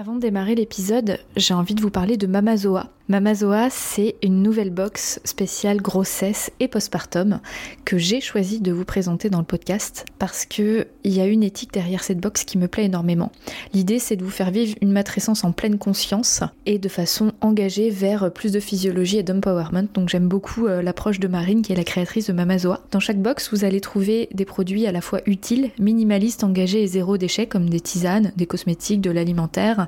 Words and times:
Avant 0.00 0.14
de 0.14 0.20
démarrer 0.20 0.54
l'épisode, 0.54 1.18
j'ai 1.34 1.54
envie 1.54 1.74
de 1.74 1.82
vous 1.82 1.90
parler 1.90 2.16
de 2.16 2.28
Mamazoa. 2.28 2.88
Mamazoa, 3.08 3.70
c'est 3.70 4.16
une 4.22 4.42
nouvelle 4.42 4.68
box 4.68 5.18
spéciale 5.24 5.78
grossesse 5.80 6.50
et 6.60 6.68
postpartum 6.68 7.40
que 7.86 7.96
j'ai 7.96 8.20
choisi 8.20 8.60
de 8.60 8.70
vous 8.70 8.84
présenter 8.84 9.30
dans 9.30 9.38
le 9.38 9.46
podcast 9.46 10.04
parce 10.18 10.44
que 10.44 10.86
il 11.04 11.14
y 11.14 11.20
a 11.22 11.26
une 11.26 11.42
éthique 11.42 11.72
derrière 11.72 12.04
cette 12.04 12.20
box 12.20 12.44
qui 12.44 12.58
me 12.58 12.68
plaît 12.68 12.84
énormément. 12.84 13.32
L'idée, 13.72 13.98
c'est 13.98 14.16
de 14.16 14.22
vous 14.22 14.30
faire 14.30 14.50
vivre 14.50 14.76
une 14.82 14.92
matrescence 14.92 15.42
en 15.42 15.52
pleine 15.52 15.78
conscience 15.78 16.42
et 16.66 16.78
de 16.78 16.88
façon 16.90 17.32
engagée 17.40 17.88
vers 17.88 18.30
plus 18.30 18.52
de 18.52 18.60
physiologie 18.60 19.16
et 19.16 19.22
d'empowerment. 19.22 19.88
Donc 19.94 20.10
j'aime 20.10 20.28
beaucoup 20.28 20.66
euh, 20.66 20.82
l'approche 20.82 21.18
de 21.18 21.28
Marine 21.28 21.62
qui 21.62 21.72
est 21.72 21.76
la 21.76 21.84
créatrice 21.84 22.26
de 22.26 22.34
Mamazoa. 22.34 22.82
Dans 22.90 23.00
chaque 23.00 23.22
box, 23.22 23.48
vous 23.52 23.64
allez 23.64 23.80
trouver 23.80 24.28
des 24.34 24.44
produits 24.44 24.86
à 24.86 24.92
la 24.92 25.00
fois 25.00 25.22
utiles, 25.24 25.70
minimalistes, 25.78 26.44
engagés 26.44 26.82
et 26.82 26.86
zéro 26.86 27.16
déchet 27.16 27.46
comme 27.46 27.70
des 27.70 27.80
tisanes, 27.80 28.32
des 28.36 28.46
cosmétiques, 28.46 29.00
de 29.00 29.10
l'alimentaire, 29.10 29.87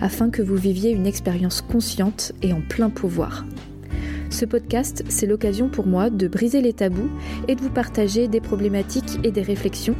afin 0.00 0.30
que 0.30 0.42
vous 0.42 0.56
viviez 0.56 0.90
une 0.90 1.06
expérience 1.06 1.62
consciente 1.62 2.32
et 2.42 2.52
en 2.52 2.60
plein 2.60 2.90
pouvoir. 2.90 3.44
Ce 4.30 4.44
podcast, 4.44 5.04
c'est 5.08 5.26
l'occasion 5.26 5.68
pour 5.68 5.86
moi 5.86 6.08
de 6.08 6.28
briser 6.28 6.60
les 6.60 6.72
tabous 6.72 7.10
et 7.48 7.56
de 7.56 7.60
vous 7.60 7.70
partager 7.70 8.28
des 8.28 8.40
problématiques 8.40 9.18
et 9.24 9.32
des 9.32 9.42
réflexions 9.42 9.96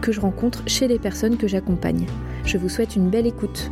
que 0.00 0.12
je 0.12 0.20
rencontre 0.20 0.62
chez 0.68 0.86
les 0.86 1.00
personnes 1.00 1.36
que 1.36 1.48
j'accompagne. 1.48 2.06
Je 2.44 2.58
vous 2.58 2.68
souhaite 2.68 2.94
une 2.94 3.10
belle 3.10 3.26
écoute. 3.26 3.70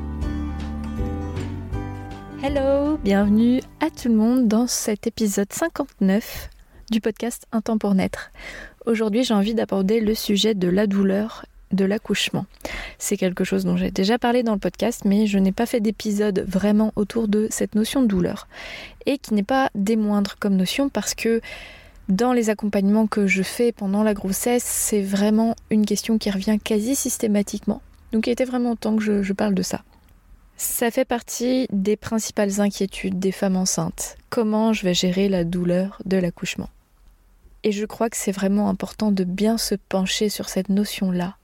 Hello, 2.42 2.98
bienvenue 3.04 3.60
à 3.80 3.90
tout 3.90 4.08
le 4.08 4.14
monde 4.14 4.48
dans 4.48 4.66
cet 4.66 5.06
épisode 5.06 5.52
59 5.52 6.50
du 6.90 7.00
podcast 7.00 7.46
Un 7.52 7.60
temps 7.60 7.78
pour 7.78 7.94
naître. 7.94 8.32
Aujourd'hui, 8.86 9.22
j'ai 9.22 9.34
envie 9.34 9.54
d'aborder 9.54 10.00
le 10.00 10.14
sujet 10.14 10.54
de 10.54 10.68
la 10.68 10.86
douleur 10.86 11.44
de 11.72 11.84
l'accouchement. 11.84 12.46
C'est 12.98 13.16
quelque 13.16 13.44
chose 13.44 13.64
dont 13.64 13.76
j'ai 13.76 13.90
déjà 13.90 14.18
parlé 14.18 14.42
dans 14.42 14.54
le 14.54 14.58
podcast, 14.58 15.02
mais 15.04 15.26
je 15.26 15.38
n'ai 15.38 15.52
pas 15.52 15.66
fait 15.66 15.80
d'épisode 15.80 16.44
vraiment 16.46 16.92
autour 16.96 17.28
de 17.28 17.48
cette 17.50 17.74
notion 17.74 18.02
de 18.02 18.06
douleur. 18.06 18.48
Et 19.06 19.18
qui 19.18 19.34
n'est 19.34 19.42
pas 19.42 19.70
des 19.74 19.96
moindres 19.96 20.36
comme 20.38 20.56
notion 20.56 20.88
parce 20.88 21.14
que 21.14 21.40
dans 22.08 22.32
les 22.32 22.50
accompagnements 22.50 23.06
que 23.06 23.26
je 23.26 23.42
fais 23.42 23.72
pendant 23.72 24.02
la 24.02 24.14
grossesse, 24.14 24.64
c'est 24.64 25.02
vraiment 25.02 25.54
une 25.70 25.86
question 25.86 26.18
qui 26.18 26.30
revient 26.30 26.58
quasi 26.62 26.96
systématiquement. 26.96 27.82
Donc 28.12 28.26
il 28.26 28.30
était 28.30 28.44
vraiment 28.44 28.74
temps 28.76 28.96
que 28.96 29.02
je, 29.02 29.22
je 29.22 29.32
parle 29.32 29.54
de 29.54 29.62
ça. 29.62 29.82
Ça 30.56 30.90
fait 30.90 31.04
partie 31.04 31.66
des 31.72 31.96
principales 31.96 32.60
inquiétudes 32.60 33.18
des 33.18 33.32
femmes 33.32 33.56
enceintes. 33.56 34.16
Comment 34.28 34.72
je 34.72 34.84
vais 34.84 34.92
gérer 34.92 35.28
la 35.28 35.44
douleur 35.44 36.02
de 36.04 36.18
l'accouchement? 36.18 36.68
Et 37.62 37.72
je 37.72 37.86
crois 37.86 38.10
que 38.10 38.16
c'est 38.16 38.32
vraiment 38.32 38.68
important 38.68 39.12
de 39.12 39.24
bien 39.24 39.56
se 39.56 39.74
pencher 39.74 40.28
sur 40.28 40.48
cette 40.48 40.68
notion-là 40.68 41.36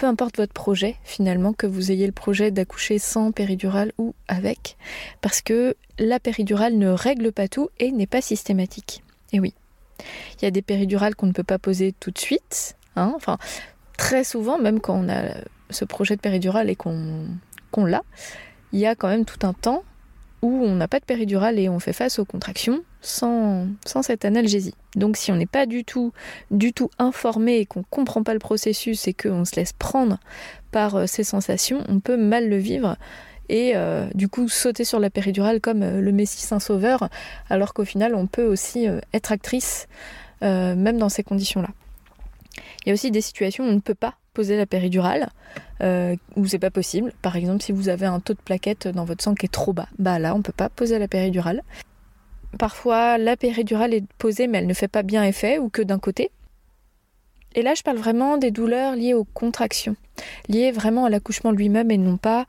peu 0.00 0.06
importe 0.06 0.38
votre 0.38 0.54
projet 0.54 0.96
finalement, 1.04 1.52
que 1.52 1.66
vous 1.66 1.92
ayez 1.92 2.06
le 2.06 2.12
projet 2.12 2.50
d'accoucher 2.50 2.98
sans 2.98 3.32
péridurale 3.32 3.92
ou 3.98 4.14
avec, 4.28 4.78
parce 5.20 5.42
que 5.42 5.76
la 5.98 6.18
péridurale 6.18 6.78
ne 6.78 6.88
règle 6.88 7.32
pas 7.32 7.48
tout 7.48 7.68
et 7.78 7.92
n'est 7.92 8.06
pas 8.06 8.22
systématique. 8.22 9.04
Et 9.34 9.40
oui, 9.40 9.52
il 10.38 10.44
y 10.46 10.48
a 10.48 10.50
des 10.50 10.62
péridurales 10.62 11.14
qu'on 11.14 11.26
ne 11.26 11.32
peut 11.32 11.44
pas 11.44 11.58
poser 11.58 11.92
tout 11.92 12.10
de 12.10 12.18
suite, 12.18 12.76
hein, 12.96 13.12
enfin 13.14 13.36
très 13.98 14.24
souvent, 14.24 14.58
même 14.58 14.80
quand 14.80 14.94
on 14.94 15.10
a 15.10 15.34
ce 15.68 15.84
projet 15.84 16.16
de 16.16 16.22
péridurale 16.22 16.70
et 16.70 16.76
qu'on 16.76 17.84
l'a, 17.84 18.02
il 18.72 18.78
y 18.78 18.86
a 18.86 18.94
quand 18.94 19.08
même 19.08 19.26
tout 19.26 19.46
un 19.46 19.52
temps 19.52 19.84
où 20.40 20.48
on 20.48 20.76
n'a 20.76 20.88
pas 20.88 21.00
de 21.00 21.04
péridurale 21.04 21.58
et 21.58 21.68
on 21.68 21.78
fait 21.78 21.92
face 21.92 22.18
aux 22.18 22.24
contractions 22.24 22.82
sans, 23.00 23.66
cette 23.84 24.24
analgésie. 24.24 24.74
Donc 24.96 25.16
si 25.16 25.32
on 25.32 25.36
n'est 25.36 25.46
pas 25.46 25.66
du 25.66 25.84
tout, 25.84 26.12
du 26.50 26.72
tout 26.72 26.90
informé 26.98 27.58
et 27.58 27.66
qu'on 27.66 27.80
ne 27.80 27.84
comprend 27.88 28.22
pas 28.22 28.32
le 28.32 28.38
processus 28.38 29.08
et 29.08 29.14
qu'on 29.14 29.44
se 29.44 29.56
laisse 29.56 29.72
prendre 29.72 30.18
par 30.70 30.96
euh, 30.96 31.06
ces 31.06 31.24
sensations, 31.24 31.84
on 31.88 32.00
peut 32.00 32.16
mal 32.16 32.48
le 32.48 32.56
vivre 32.56 32.96
et 33.48 33.72
euh, 33.74 34.06
du 34.14 34.28
coup 34.28 34.48
sauter 34.48 34.84
sur 34.84 35.00
la 35.00 35.10
péridurale 35.10 35.60
comme 35.60 35.82
euh, 35.82 36.00
le 36.00 36.12
Messie 36.12 36.42
Saint-Sauveur, 36.42 37.08
alors 37.48 37.74
qu'au 37.74 37.84
final 37.84 38.14
on 38.14 38.26
peut 38.26 38.46
aussi 38.46 38.86
être 39.12 39.32
actrice 39.32 39.88
même 40.42 40.96
dans 40.96 41.10
ces 41.10 41.22
conditions-là. 41.22 41.68
Il 42.84 42.88
y 42.88 42.90
a 42.92 42.94
aussi 42.94 43.10
des 43.10 43.20
situations 43.20 43.64
où 43.64 43.68
on 43.68 43.74
ne 43.74 43.80
peut 43.80 43.94
pas 43.94 44.14
poser 44.32 44.56
la 44.56 44.66
péridurale, 44.66 45.28
euh, 45.82 46.16
où 46.36 46.46
c'est 46.46 46.58
pas 46.58 46.70
possible. 46.70 47.12
Par 47.22 47.36
exemple, 47.36 47.62
si 47.62 47.72
vous 47.72 47.88
avez 47.88 48.06
un 48.06 48.20
taux 48.20 48.34
de 48.34 48.40
plaquettes 48.40 48.88
dans 48.88 49.04
votre 49.04 49.22
sang 49.22 49.34
qui 49.34 49.46
est 49.46 49.52
trop 49.52 49.72
bas, 49.72 49.88
bah 49.98 50.18
là 50.18 50.34
on 50.34 50.42
peut 50.42 50.52
pas 50.52 50.68
poser 50.68 50.98
la 50.98 51.08
péridurale. 51.08 51.62
Parfois, 52.58 53.18
la 53.18 53.36
péridurale 53.36 53.94
est 53.94 54.04
posée, 54.18 54.46
mais 54.46 54.58
elle 54.58 54.66
ne 54.66 54.74
fait 54.74 54.88
pas 54.88 55.02
bien 55.02 55.24
effet, 55.24 55.58
ou 55.58 55.68
que 55.68 55.82
d'un 55.82 55.98
côté. 55.98 56.30
Et 57.54 57.62
là, 57.62 57.74
je 57.74 57.82
parle 57.82 57.96
vraiment 57.96 58.36
des 58.36 58.50
douleurs 58.50 58.94
liées 58.94 59.14
aux 59.14 59.24
contractions, 59.24 59.96
liées 60.48 60.70
vraiment 60.70 61.04
à 61.04 61.10
l'accouchement 61.10 61.50
lui-même 61.50 61.90
et 61.90 61.98
non 61.98 62.16
pas 62.16 62.46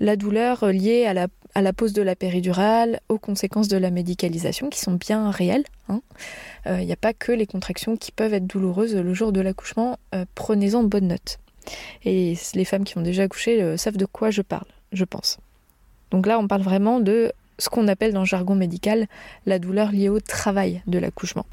la 0.00 0.16
douleur 0.16 0.66
liée 0.66 1.06
à 1.06 1.14
la, 1.60 1.72
pose 1.72 1.92
de 1.92 2.02
la 2.02 2.16
péridurale, 2.16 3.00
aux 3.08 3.18
conséquences 3.18 3.68
de 3.68 3.76
la 3.76 3.90
médicalisation 3.90 4.70
qui 4.70 4.78
sont 4.78 4.94
bien 4.94 5.30
réelles. 5.30 5.64
Il 5.88 5.94
hein. 5.94 6.00
n'y 6.78 6.90
euh, 6.90 6.92
a 6.92 6.96
pas 6.96 7.12
que 7.12 7.32
les 7.32 7.46
contractions 7.46 7.96
qui 7.96 8.12
peuvent 8.12 8.34
être 8.34 8.46
douloureuses 8.46 8.94
le 8.94 9.14
jour 9.14 9.32
de 9.32 9.40
l'accouchement. 9.40 9.98
Euh, 10.14 10.24
prenez-en 10.34 10.82
bonne 10.82 11.08
note. 11.08 11.38
Et 12.04 12.34
les 12.54 12.64
femmes 12.64 12.84
qui 12.84 12.98
ont 12.98 13.02
déjà 13.02 13.24
accouché 13.24 13.62
euh, 13.62 13.76
savent 13.76 13.96
de 13.96 14.06
quoi 14.06 14.30
je 14.30 14.42
parle, 14.42 14.66
je 14.92 15.04
pense. 15.04 15.38
Donc 16.10 16.26
là, 16.26 16.38
on 16.38 16.46
parle 16.46 16.62
vraiment 16.62 17.00
de 17.00 17.32
ce 17.58 17.68
qu'on 17.68 17.88
appelle 17.88 18.12
dans 18.12 18.20
le 18.20 18.26
jargon 18.26 18.54
médical 18.54 19.06
la 19.46 19.58
douleur 19.58 19.92
liée 19.92 20.08
au 20.08 20.20
travail 20.20 20.82
de 20.86 20.98
l'accouchement. 20.98 21.46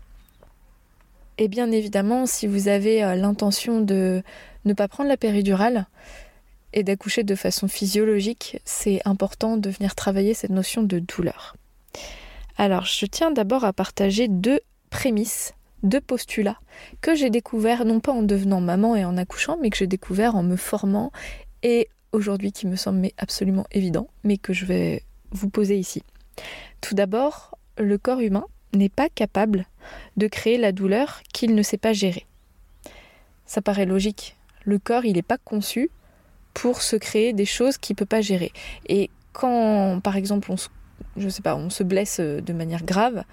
Et 1.37 1.47
bien 1.47 1.71
évidemment, 1.71 2.25
si 2.25 2.47
vous 2.47 2.67
avez 2.67 2.99
l'intention 3.15 3.81
de 3.81 4.21
ne 4.65 4.73
pas 4.73 4.87
prendre 4.87 5.09
la 5.09 5.17
péridurale, 5.17 5.87
et 6.73 6.83
d'accoucher 6.83 7.23
de 7.23 7.35
façon 7.35 7.67
physiologique, 7.67 8.59
c'est 8.65 9.01
important 9.05 9.57
de 9.57 9.69
venir 9.69 9.95
travailler 9.95 10.33
cette 10.33 10.51
notion 10.51 10.83
de 10.83 10.99
douleur. 10.99 11.55
Alors, 12.57 12.85
je 12.85 13.05
tiens 13.05 13.31
d'abord 13.31 13.65
à 13.65 13.73
partager 13.73 14.27
deux 14.27 14.59
prémices, 14.89 15.53
deux 15.83 16.01
postulats 16.01 16.59
que 17.01 17.15
j'ai 17.15 17.29
découverts 17.29 17.85
non 17.85 17.99
pas 17.99 18.11
en 18.11 18.23
devenant 18.23 18.61
maman 18.61 18.95
et 18.95 19.05
en 19.05 19.17
accouchant, 19.17 19.57
mais 19.61 19.69
que 19.69 19.77
j'ai 19.77 19.87
découvert 19.87 20.35
en 20.35 20.43
me 20.43 20.55
formant 20.55 21.11
et 21.63 21.89
aujourd'hui 22.11 22.51
qui 22.51 22.67
me 22.67 22.75
semble 22.75 23.09
absolument 23.17 23.65
évident, 23.71 24.07
mais 24.23 24.37
que 24.37 24.53
je 24.53 24.65
vais 24.65 25.03
vous 25.31 25.49
poser 25.49 25.77
ici. 25.77 26.03
Tout 26.81 26.95
d'abord, 26.95 27.57
le 27.77 27.97
corps 27.97 28.19
humain 28.19 28.45
n'est 28.73 28.89
pas 28.89 29.09
capable 29.09 29.65
de 30.17 30.27
créer 30.27 30.57
la 30.57 30.71
douleur 30.71 31.21
qu'il 31.33 31.55
ne 31.55 31.61
sait 31.61 31.77
pas 31.77 31.93
gérer. 31.93 32.25
Ça 33.45 33.61
paraît 33.61 33.85
logique. 33.85 34.37
Le 34.63 34.79
corps, 34.79 35.05
il 35.05 35.13
n'est 35.13 35.21
pas 35.21 35.37
conçu 35.37 35.89
pour 36.53 36.81
se 36.81 36.95
créer 36.95 37.33
des 37.33 37.45
choses 37.45 37.77
qu'il 37.77 37.95
ne 37.95 37.97
peut 37.97 38.05
pas 38.05 38.21
gérer. 38.21 38.51
Et 38.87 39.09
quand, 39.33 39.99
par 40.01 40.15
exemple, 40.15 40.51
on 40.51 40.57
se, 40.57 41.83
blesse 41.83 42.19
euh, 42.19 42.41
de 42.41 42.53
manière 42.53 42.83
grave, 42.83 43.23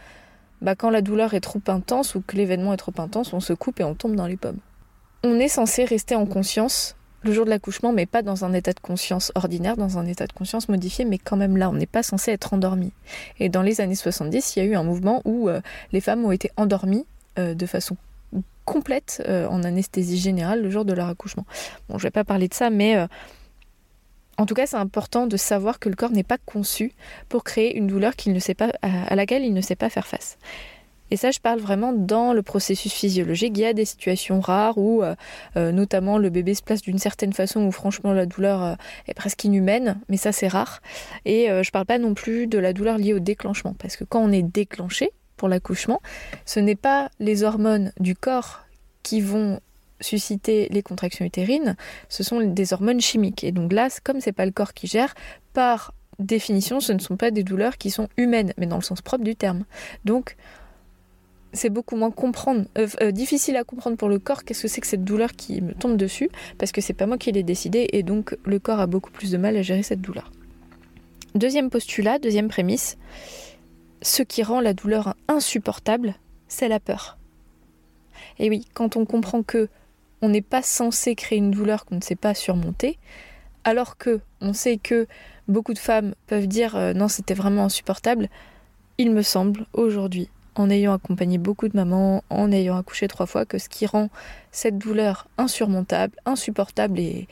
bah 0.60 0.74
quand 0.74 0.90
la 0.90 1.02
douleur 1.02 1.34
est 1.34 1.40
trop 1.40 1.62
intense 1.68 2.14
ou 2.14 2.20
que 2.20 2.36
l'événement 2.36 2.72
est 2.72 2.78
trop 2.78 2.94
intense, 2.98 3.32
on 3.32 3.40
se 3.40 3.52
coupe 3.52 3.80
et 3.80 3.84
on 3.84 3.94
tombe 3.94 4.16
dans 4.16 4.26
les 4.26 4.36
pommes. 4.36 4.58
On 5.24 5.38
est 5.38 5.48
censé 5.48 5.84
rester 5.84 6.14
en 6.14 6.26
conscience 6.26 6.96
le 7.22 7.32
jour 7.32 7.44
de 7.44 7.50
l'accouchement, 7.50 7.92
mais 7.92 8.06
pas 8.06 8.22
dans 8.22 8.44
un 8.44 8.52
état 8.52 8.72
de 8.72 8.80
conscience 8.80 9.32
ordinaire, 9.34 9.76
dans 9.76 9.98
un 9.98 10.06
état 10.06 10.26
de 10.26 10.32
conscience 10.32 10.68
modifié, 10.68 11.04
mais 11.04 11.18
quand 11.18 11.36
même 11.36 11.56
là, 11.56 11.68
on 11.70 11.74
n'est 11.74 11.86
pas 11.86 12.02
censé 12.02 12.30
être 12.30 12.54
endormi. 12.54 12.92
Et 13.40 13.48
dans 13.48 13.62
les 13.62 13.80
années 13.80 13.94
70, 13.94 14.56
il 14.56 14.58
y 14.60 14.62
a 14.62 14.64
eu 14.66 14.74
un 14.74 14.84
mouvement 14.84 15.22
où 15.24 15.48
euh, 15.48 15.60
les 15.92 16.00
femmes 16.00 16.24
ont 16.24 16.32
été 16.32 16.50
endormies 16.56 17.06
euh, 17.38 17.54
de 17.54 17.66
façon 17.66 17.96
complète 18.64 19.22
euh, 19.26 19.48
en 19.48 19.64
anesthésie 19.64 20.18
générale 20.18 20.62
le 20.62 20.70
jour 20.70 20.84
de 20.84 20.92
leur 20.92 21.08
accouchement. 21.08 21.46
Bon, 21.88 21.98
je 21.98 22.04
vais 22.04 22.10
pas 22.10 22.24
parler 22.24 22.48
de 22.48 22.54
ça, 22.54 22.70
mais 22.70 23.06
En 24.36 24.46
tout 24.46 24.54
cas, 24.54 24.66
c'est 24.66 24.76
important 24.76 25.26
de 25.26 25.36
savoir 25.36 25.80
que 25.80 25.88
le 25.88 25.96
corps 25.96 26.12
n'est 26.12 26.22
pas 26.22 26.38
conçu 26.38 26.92
pour 27.28 27.42
créer 27.42 27.76
une 27.76 27.88
douleur 27.88 28.12
ne 28.26 28.38
à 28.82 29.16
laquelle 29.16 29.42
il 29.42 29.52
ne 29.52 29.60
sait 29.60 29.74
pas 29.74 29.90
faire 29.90 30.06
face. 30.06 30.38
Et 31.10 31.16
ça, 31.16 31.30
je 31.30 31.40
parle 31.40 31.60
vraiment 31.60 31.92
dans 31.92 32.32
le 32.32 32.42
processus 32.42 32.92
physiologique. 32.92 33.52
Il 33.56 33.60
y 33.60 33.66
a 33.66 33.72
des 33.72 33.84
situations 33.84 34.40
rares 34.40 34.78
où, 34.78 35.02
euh, 35.02 35.14
euh, 35.56 35.72
notamment, 35.72 36.18
le 36.18 36.30
bébé 36.30 36.54
se 36.54 36.62
place 36.62 36.82
d'une 36.82 36.98
certaine 36.98 37.32
façon 37.32 37.62
où, 37.62 37.72
franchement, 37.72 38.12
la 38.12 38.26
douleur 38.26 38.62
euh, 38.62 38.74
est 39.06 39.14
presque 39.14 39.44
inhumaine, 39.44 40.00
mais 40.08 40.16
ça, 40.16 40.32
c'est 40.32 40.48
rare. 40.48 40.80
Et 41.24 41.48
je 41.48 41.70
parle 41.70 41.86
pas 41.86 41.98
non 41.98 42.14
plus 42.14 42.46
de 42.46 42.58
la 42.58 42.72
douleur 42.72 42.98
liée 42.98 43.14
au 43.14 43.18
déclenchement, 43.18 43.74
parce 43.78 43.96
que 43.96 44.04
quand 44.04 44.20
on 44.20 44.32
est 44.32 44.42
déclenché 44.42 45.10
pour 45.36 45.48
l'accouchement, 45.48 46.00
ce 46.44 46.60
n'est 46.60 46.76
pas 46.76 47.10
les 47.20 47.42
hormones 47.42 47.92
du 48.00 48.14
corps 48.14 48.64
qui 49.02 49.20
vont 49.20 49.60
susciter 50.00 50.68
les 50.70 50.82
contractions 50.82 51.24
utérines, 51.24 51.76
ce 52.08 52.22
sont 52.22 52.40
des 52.40 52.72
hormones 52.72 53.00
chimiques. 53.00 53.44
Et 53.44 53.52
donc 53.52 53.72
là, 53.72 53.88
comme 54.04 54.20
c'est 54.20 54.32
pas 54.32 54.46
le 54.46 54.52
corps 54.52 54.74
qui 54.74 54.86
gère, 54.86 55.14
par 55.52 55.92
définition, 56.18 56.80
ce 56.80 56.92
ne 56.92 56.98
sont 56.98 57.16
pas 57.16 57.30
des 57.30 57.42
douleurs 57.42 57.78
qui 57.78 57.90
sont 57.90 58.08
humaines, 58.16 58.52
mais 58.58 58.66
dans 58.66 58.76
le 58.76 58.82
sens 58.82 59.02
propre 59.02 59.24
du 59.24 59.36
terme. 59.36 59.64
Donc, 60.04 60.36
c'est 61.52 61.70
beaucoup 61.70 61.96
moins 61.96 62.12
euh, 62.76 62.86
euh, 63.00 63.10
difficile 63.10 63.56
à 63.56 63.64
comprendre 63.64 63.96
pour 63.96 64.08
le 64.08 64.18
corps 64.18 64.44
qu'est-ce 64.44 64.62
que 64.62 64.68
c'est 64.68 64.80
que 64.80 64.86
cette 64.86 65.04
douleur 65.04 65.32
qui 65.32 65.60
me 65.60 65.72
tombe 65.72 65.96
dessus, 65.96 66.30
parce 66.58 66.72
que 66.72 66.80
c'est 66.80 66.92
pas 66.92 67.06
moi 67.06 67.18
qui 67.18 67.32
l'ai 67.32 67.42
décidé, 67.42 67.88
et 67.92 68.02
donc 68.02 68.36
le 68.44 68.58
corps 68.58 68.80
a 68.80 68.86
beaucoup 68.86 69.10
plus 69.10 69.30
de 69.30 69.38
mal 69.38 69.56
à 69.56 69.62
gérer 69.62 69.82
cette 69.82 70.00
douleur. 70.00 70.30
Deuxième 71.34 71.70
postulat, 71.70 72.18
deuxième 72.18 72.48
prémisse, 72.48 72.98
ce 74.02 74.22
qui 74.22 74.42
rend 74.42 74.60
la 74.60 74.74
douleur 74.74 75.14
insupportable, 75.28 76.14
c'est 76.48 76.68
la 76.68 76.80
peur. 76.80 77.18
Et 78.38 78.50
oui, 78.50 78.66
quand 78.74 78.96
on 78.96 79.04
comprend 79.04 79.42
que 79.42 79.68
on 80.20 80.28
n'est 80.28 80.42
pas 80.42 80.62
censé 80.62 81.14
créer 81.14 81.38
une 81.38 81.50
douleur 81.50 81.84
qu'on 81.84 81.96
ne 81.96 82.02
sait 82.02 82.16
pas 82.16 82.34
surmonter, 82.34 82.98
alors 83.64 83.96
que 83.96 84.20
on 84.40 84.52
sait 84.52 84.78
que 84.78 85.06
beaucoup 85.46 85.74
de 85.74 85.78
femmes 85.78 86.14
peuvent 86.26 86.48
dire 86.48 86.76
euh, 86.76 86.92
non 86.92 87.08
c'était 87.08 87.34
vraiment 87.34 87.64
insupportable, 87.64 88.28
il 88.98 89.12
me 89.12 89.22
semble 89.22 89.66
aujourd'hui 89.72 90.28
en 90.58 90.70
ayant 90.70 90.92
accompagné 90.92 91.38
beaucoup 91.38 91.68
de 91.68 91.76
mamans, 91.76 92.22
en 92.30 92.52
ayant 92.52 92.76
accouché 92.76 93.08
trois 93.08 93.26
fois, 93.26 93.44
que 93.44 93.58
ce 93.58 93.68
qui 93.68 93.86
rend 93.86 94.10
cette 94.50 94.78
douleur 94.78 95.28
insurmontable, 95.38 96.16
insupportable 96.26 96.98
et 96.98 97.28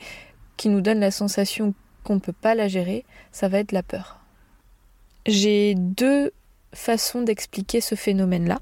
qui 0.55 0.69
nous 0.69 0.81
donne 0.81 0.99
la 0.99 1.11
sensation 1.11 1.73
qu'on 2.03 2.15
ne 2.15 2.19
peut 2.19 2.33
pas 2.33 2.55
la 2.55 2.67
gérer, 2.67 3.05
ça 3.31 3.47
va 3.47 3.59
être 3.59 3.71
la 3.71 3.83
peur. 3.83 4.19
J'ai 5.25 5.75
deux 5.75 6.31
façons 6.73 7.21
d'expliquer 7.21 7.81
ce 7.81 7.95
phénomène-là. 7.95 8.59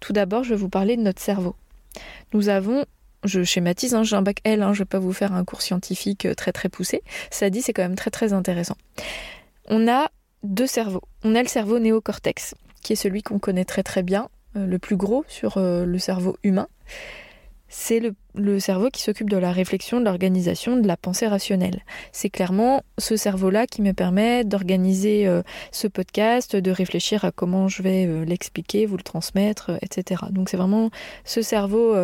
Tout 0.00 0.12
d'abord, 0.12 0.44
je 0.44 0.50
vais 0.50 0.60
vous 0.60 0.68
parler 0.68 0.96
de 0.96 1.02
notre 1.02 1.20
cerveau. 1.20 1.56
Nous 2.32 2.48
avons 2.48 2.84
je 3.24 3.44
schématise, 3.44 3.94
hein, 3.94 4.02
j'ai 4.02 4.16
un 4.16 4.22
bac 4.22 4.38
L, 4.44 4.62
hein, 4.62 4.72
je 4.72 4.80
ne 4.80 4.84
vais 4.84 4.88
pas 4.88 4.98
vous 4.98 5.12
faire 5.12 5.32
un 5.32 5.44
cours 5.44 5.62
scientifique 5.62 6.26
euh, 6.26 6.34
très 6.34 6.52
très 6.52 6.68
poussé. 6.68 7.02
Ça 7.30 7.50
dit, 7.50 7.62
c'est 7.62 7.72
quand 7.72 7.82
même 7.82 7.94
très 7.94 8.10
très 8.10 8.32
intéressant. 8.32 8.76
On 9.68 9.88
a 9.88 10.10
deux 10.42 10.66
cerveaux. 10.66 11.02
On 11.22 11.34
a 11.34 11.42
le 11.42 11.48
cerveau 11.48 11.78
néocortex, 11.78 12.54
qui 12.82 12.92
est 12.92 12.96
celui 12.96 13.22
qu'on 13.22 13.38
connaît 13.38 13.64
très 13.64 13.82
très 13.82 14.02
bien, 14.02 14.28
euh, 14.56 14.66
le 14.66 14.78
plus 14.78 14.96
gros 14.96 15.24
sur 15.28 15.56
euh, 15.56 15.86
le 15.86 15.98
cerveau 15.98 16.36
humain. 16.42 16.68
C'est 17.68 18.02
le, 18.34 18.60
cerveau 18.60 18.90
qui 18.90 19.00
s'occupe 19.00 19.30
de 19.30 19.38
la 19.38 19.50
réflexion, 19.50 19.98
de 19.98 20.04
l'organisation, 20.04 20.76
de 20.76 20.86
la 20.86 20.98
pensée 20.98 21.26
rationnelle. 21.26 21.80
C'est 22.12 22.28
clairement 22.28 22.82
ce 22.98 23.16
cerveau-là 23.16 23.66
qui 23.66 23.80
me 23.80 23.92
permet 23.92 24.44
d'organiser 24.44 25.26
euh, 25.26 25.42
ce 25.70 25.88
podcast, 25.88 26.54
de 26.54 26.70
réfléchir 26.70 27.24
à 27.24 27.32
comment 27.32 27.68
je 27.68 27.82
vais 27.82 28.26
l'expliquer, 28.26 28.84
vous 28.84 28.98
le 28.98 29.02
transmettre, 29.02 29.70
etc. 29.80 30.24
Donc 30.32 30.50
c'est 30.50 30.58
vraiment 30.58 30.90
ce 31.24 31.40
cerveau 31.40 31.96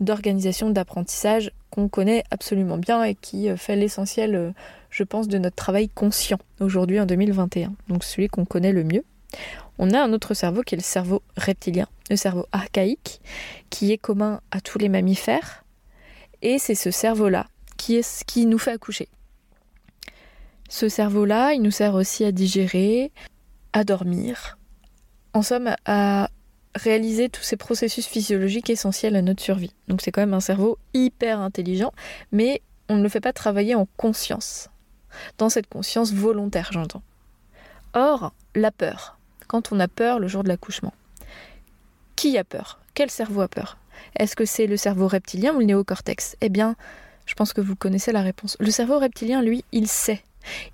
d'organisation, 0.00 0.70
d'apprentissage 0.70 1.52
qu'on 1.68 1.88
connaît 1.88 2.24
absolument 2.30 2.78
bien 2.78 3.04
et 3.04 3.14
qui 3.14 3.54
fait 3.58 3.76
l'essentiel, 3.76 4.54
je 4.88 5.04
pense, 5.04 5.28
de 5.28 5.36
notre 5.36 5.56
travail 5.56 5.90
conscient 5.90 6.38
aujourd'hui 6.58 6.98
en 6.98 7.04
2021. 7.04 7.74
Donc 7.88 8.02
celui 8.02 8.28
qu'on 8.28 8.46
connaît 8.46 8.72
le 8.72 8.84
mieux. 8.84 9.04
On 9.78 9.90
a 9.90 10.00
un 10.00 10.12
autre 10.12 10.34
cerveau 10.34 10.62
qui 10.62 10.74
est 10.74 10.78
le 10.78 10.82
cerveau 10.82 11.22
reptilien, 11.36 11.88
le 12.10 12.16
cerveau 12.16 12.46
archaïque, 12.52 13.20
qui 13.70 13.92
est 13.92 13.98
commun 13.98 14.40
à 14.50 14.60
tous 14.60 14.78
les 14.78 14.88
mammifères. 14.88 15.64
Et 16.42 16.58
c'est 16.58 16.74
ce 16.74 16.90
cerveau-là 16.90 17.46
qui 17.76 18.46
nous 18.46 18.58
fait 18.58 18.72
accoucher. 18.72 19.08
Ce 20.68 20.88
cerveau-là, 20.88 21.52
il 21.52 21.62
nous 21.62 21.70
sert 21.70 21.94
aussi 21.94 22.24
à 22.24 22.32
digérer, 22.32 23.12
à 23.72 23.84
dormir, 23.84 24.58
en 25.34 25.42
somme 25.42 25.74
à 25.84 26.30
réaliser 26.74 27.28
tous 27.28 27.42
ces 27.42 27.56
processus 27.56 28.06
physiologiques 28.06 28.70
essentiels 28.70 29.16
à 29.16 29.22
notre 29.22 29.42
survie. 29.42 29.74
Donc 29.88 30.00
c'est 30.00 30.10
quand 30.10 30.22
même 30.22 30.34
un 30.34 30.40
cerveau 30.40 30.78
hyper 30.94 31.40
intelligent, 31.40 31.92
mais 32.30 32.62
on 32.88 32.96
ne 32.96 33.02
le 33.02 33.08
fait 33.08 33.20
pas 33.20 33.32
travailler 33.32 33.74
en 33.74 33.86
conscience. 33.96 34.70
Dans 35.38 35.48
cette 35.48 35.66
conscience 35.66 36.12
volontaire, 36.12 36.70
j'entends. 36.72 37.02
Or, 37.92 38.32
la 38.54 38.70
peur, 38.70 39.18
quand 39.52 39.70
on 39.70 39.80
a 39.80 39.86
peur 39.86 40.18
le 40.18 40.28
jour 40.28 40.42
de 40.42 40.48
l'accouchement. 40.48 40.94
Qui 42.16 42.38
a 42.38 42.42
peur? 42.44 42.80
Quel 42.94 43.10
cerveau 43.10 43.42
a 43.42 43.48
peur? 43.48 43.76
Est-ce 44.18 44.34
que 44.34 44.46
c'est 44.46 44.66
le 44.66 44.78
cerveau 44.78 45.06
reptilien 45.06 45.54
ou 45.54 45.58
le 45.58 45.66
néocortex? 45.66 46.36
Eh 46.40 46.48
bien, 46.48 46.74
je 47.26 47.34
pense 47.34 47.52
que 47.52 47.60
vous 47.60 47.76
connaissez 47.76 48.12
la 48.12 48.22
réponse. 48.22 48.56
Le 48.60 48.70
cerveau 48.70 48.98
reptilien, 48.98 49.42
lui, 49.42 49.62
il 49.70 49.88
sait. 49.88 50.22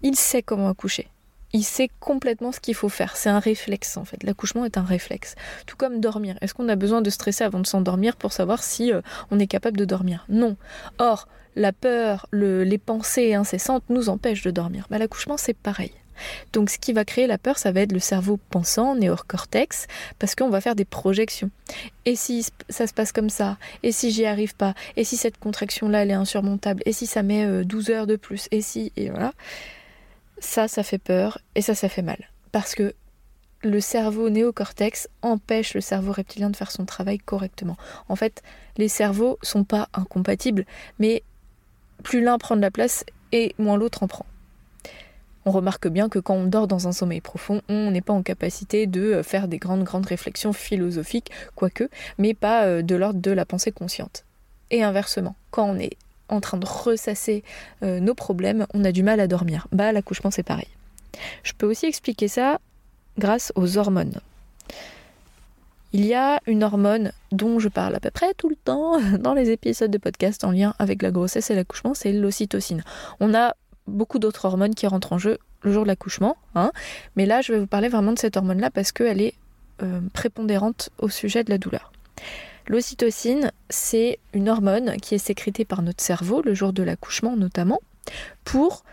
Il 0.03 0.15
sait 0.15 0.43
comment 0.43 0.69
accoucher. 0.69 1.09
Il 1.53 1.65
sait 1.65 1.91
complètement 1.99 2.53
ce 2.53 2.61
qu'il 2.61 2.77
faut 2.77 2.89
faire. 2.89 3.17
C'est 3.17 3.31
un 3.31 3.41
réflexe 3.41 3.97
en 3.97 4.05
fait. 4.05 4.23
L'accouchement 4.23 4.65
est 4.65 4.79
un 4.79 4.85
réflexe. 4.85 5.35
Tout 5.67 5.77
comme 5.77 5.99
dormir. 6.01 6.39
Est-ce 6.41 6.55
qu'on 6.55 6.69
a 6.69 6.77
besoin 6.77 7.03
de 7.03 7.11
stresser 7.11 7.43
avant 7.43 7.59
de 7.59 7.67
s'endormir 7.67 8.15
pour 8.15 8.33
savoir 8.33 8.63
si 8.63 8.93
euh, 8.93 9.01
on 9.33 9.41
est 9.41 9.49
capable 9.49 9.77
de 9.77 9.87
dormir? 9.87 10.25
Non. 10.29 10.57
Or, 10.99 11.27
la 11.57 11.73
peur, 11.73 12.29
les 12.31 12.79
pensées 12.79 13.35
incessantes 13.35 13.83
nous 13.89 14.09
empêchent 14.09 14.43
de 14.43 14.53
dormir. 14.53 14.87
Bah, 14.89 14.99
l'accouchement, 14.99 15.37
c'est 15.37 15.57
pareil. 15.57 15.91
Donc 16.53 16.71
ce 16.71 16.79
qui 16.79 16.93
va 16.93 17.05
créer 17.05 17.27
la 17.27 17.39
peur, 17.39 17.59
ça 17.59 17.73
va 17.73 17.81
être 17.81 17.93
le 17.93 17.99
cerveau 17.99 18.39
pensant, 18.51 18.95
néocortex, 18.95 19.87
parce 20.19 20.35
qu'on 20.35 20.49
va 20.49 20.61
faire 20.61 20.75
des 20.75 20.85
projections. 20.85 21.51
Et 22.05 22.17
si 22.17 22.47
ça 22.69 22.87
se 22.87 22.95
passe 22.95 23.13
comme 23.13 23.29
ça 23.29 23.59
Et 23.83 23.93
si 23.93 24.11
j'y 24.11 24.25
arrive 24.25 24.55
pas 24.55 24.75
Et 24.97 25.05
si 25.05 25.17
cette 25.17 25.39
contraction-là, 25.39 26.03
elle 26.03 26.11
est 26.11 26.15
insurmontable 26.15 26.83
Et 26.87 26.93
si 26.93 27.07
ça 27.07 27.23
met 27.23 27.65
12 27.65 27.91
euh, 27.91 27.93
heures 27.93 28.07
de 28.07 28.17
plus 28.17 28.49
Et 28.51 28.63
si 28.63 28.93
Et 28.97 29.11
voilà. 29.11 29.33
Ça, 30.39 30.69
ça 30.69 30.83
fait 30.83 30.99
peur 30.99 31.39
et 31.55 31.63
ça, 31.63 31.75
ça 31.75 31.89
fait 31.89 32.03
mal. 32.03 32.31
Parce 32.53 32.75
que 32.75 32.95
le 33.63 33.81
cerveau 33.81 34.31
néocortex 34.31 35.09
empêche 35.23 35.75
le 35.75 35.81
cerveau 35.81 36.13
reptilien 36.13 36.51
de 36.51 36.57
faire 36.57 36.71
son 36.71 36.85
travail 36.85 37.19
correctement. 37.19 37.77
En 38.09 38.17
fait, 38.17 38.43
les 38.77 38.89
cerveaux 38.89 39.39
sont 39.43 39.65
pas 39.65 39.89
incompatibles, 39.95 40.65
mais 40.99 41.23
plus 42.05 42.23
l'un 42.23 42.39
prend 42.39 42.57
de 42.57 42.61
la 42.61 42.71
place 42.71 43.05
et 43.33 43.55
moins 43.59 43.77
l'autre 43.77 44.03
en 44.03 44.09
prend 44.09 44.27
on 45.45 45.51
remarque 45.51 45.89
bien 45.89 46.09
que 46.09 46.19
quand 46.19 46.35
on 46.35 46.45
dort 46.45 46.69
dans 46.69 46.89
un 46.89 46.93
sommeil 46.93 47.21
profond, 47.21 47.63
on 47.69 47.91
n'est 47.91 48.01
pas 48.01 48.13
en 48.13 48.23
capacité 48.23 48.87
de 48.87 49.01
euh, 49.01 49.23
faire 49.23 49.49
des 49.49 49.59
grandes, 49.59 49.85
grandes 49.85 50.07
réflexions 50.07 50.53
philosophiques, 50.53 51.31
quoique, 51.55 51.89
mais 52.19 52.35
pas 52.35 52.65
euh, 52.65 52.83
de 52.83 52.95
l'ordre 52.95 53.21
de 53.21 53.31
la 53.31 53.45
pensée 53.45 53.73
consciente. 53.73 54.25
Et 54.71 54.83
inversement, 54.83 55.37
quand 55.51 55.65
on 55.65 55.79
est 55.79 55.97
en 56.29 56.41
train 56.41 56.59
de 56.59 56.67
ressasser 56.67 57.43
euh, 57.83 58.01
nos 58.01 58.15
problèmes, 58.15 58.67
on 58.75 58.85
a 58.85 58.93
du 58.93 59.03
mal 59.03 59.21
à 59.21 59.27
dormir. 59.27 59.67
Bah, 59.73 59.93
l'accouchement, 59.93 60.31
c'est 60.31 60.43
pareil. 60.43 60.69
Je 61.43 61.53
peux 61.53 61.67
aussi 61.67 61.87
expliquer 61.87 62.29
ça 62.29 62.61
grâce 63.19 63.53
aux 63.57 63.79
hormones. 63.79 64.21
Il 65.95 66.05
y 66.05 66.15
a 66.15 66.41
une 66.47 66.63
hormone 66.63 67.13
dont 67.33 67.59
je 67.59 67.69
parle 67.69 67.95
à 67.95 68.01
peu 68.01 68.11
près 68.11 68.35
tout 68.35 68.51
le 68.51 68.57
temps 68.57 69.01
dans 69.19 69.33
les 69.33 69.51
épisodes 69.51 69.91
de 69.91 69.99
podcast 69.99 70.45
en 70.45 70.51
lien 70.51 70.75
avec 70.79 71.03
la 71.03 71.11
grossesse 71.11 71.51
et 71.51 71.55
l'accouchement, 71.55 71.95
c'est 71.95 72.13
l'ocytocine. 72.13 72.85
On 73.21 73.35
a 73.35 73.55
beaucoup 73.89 74.19
d'autres 74.19 74.45
hormones 74.45 74.75
qui 74.75 74.87
rentrent 74.87 75.13
en 75.13 75.19
jeu 75.19 75.39
le 75.63 75.73
jour 75.73 75.83
de 75.83 75.89
l'accouchement. 75.89 76.37
Hein. 76.55 76.71
Mais 77.17 77.27
là, 77.27 77.41
je 77.41 77.53
vais 77.53 77.59
vous 77.59 77.67
parler 77.67 77.89
vraiment 77.89 78.13
de 78.13 78.19
cette 78.19 78.37
hormone-là 78.37 78.71
parce 78.71 78.93
qu'elle 78.93 79.21
est 79.21 79.35
euh, 79.83 80.01
prépondérante 80.13 80.91
au 80.99 81.09
sujet 81.09 81.45
de 81.45 81.51
la 81.51 81.59
douleur. 81.59 81.93
L'ocytocine, 82.67 83.51
c'est 83.71 84.19
une 84.35 84.49
hormone 84.49 84.97
qui 85.01 85.15
est 85.15 85.19
sécrétée 85.19 85.65
par 85.65 85.83
notre 85.83 86.03
cerveau 86.03 86.43
le 86.43 86.55
jour 86.55 86.73
de 86.73 86.83
l'accouchement 86.83 87.37
notamment 87.37 87.81
pour 88.45 88.85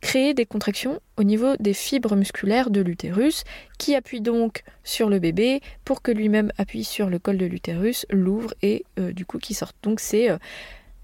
créer 0.00 0.34
des 0.34 0.46
contractions 0.46 1.00
au 1.16 1.24
niveau 1.24 1.56
des 1.58 1.74
fibres 1.74 2.16
musculaires 2.16 2.70
de 2.70 2.80
l'utérus 2.80 3.44
qui 3.78 3.94
appuient 3.94 4.20
donc 4.20 4.62
sur 4.84 5.08
le 5.08 5.18
bébé 5.18 5.60
pour 5.84 6.02
que 6.02 6.12
lui-même 6.12 6.52
appuie 6.56 6.84
sur 6.84 7.10
le 7.10 7.18
col 7.18 7.36
de 7.36 7.46
l'utérus, 7.46 8.06
l'ouvre 8.10 8.54
et 8.62 8.84
euh, 8.98 9.12
du 9.12 9.26
coup 9.26 9.38
qui 9.38 9.54
sorte. 9.54 9.76
Donc 9.82 10.00
c'est 10.00 10.30
euh, 10.30 10.38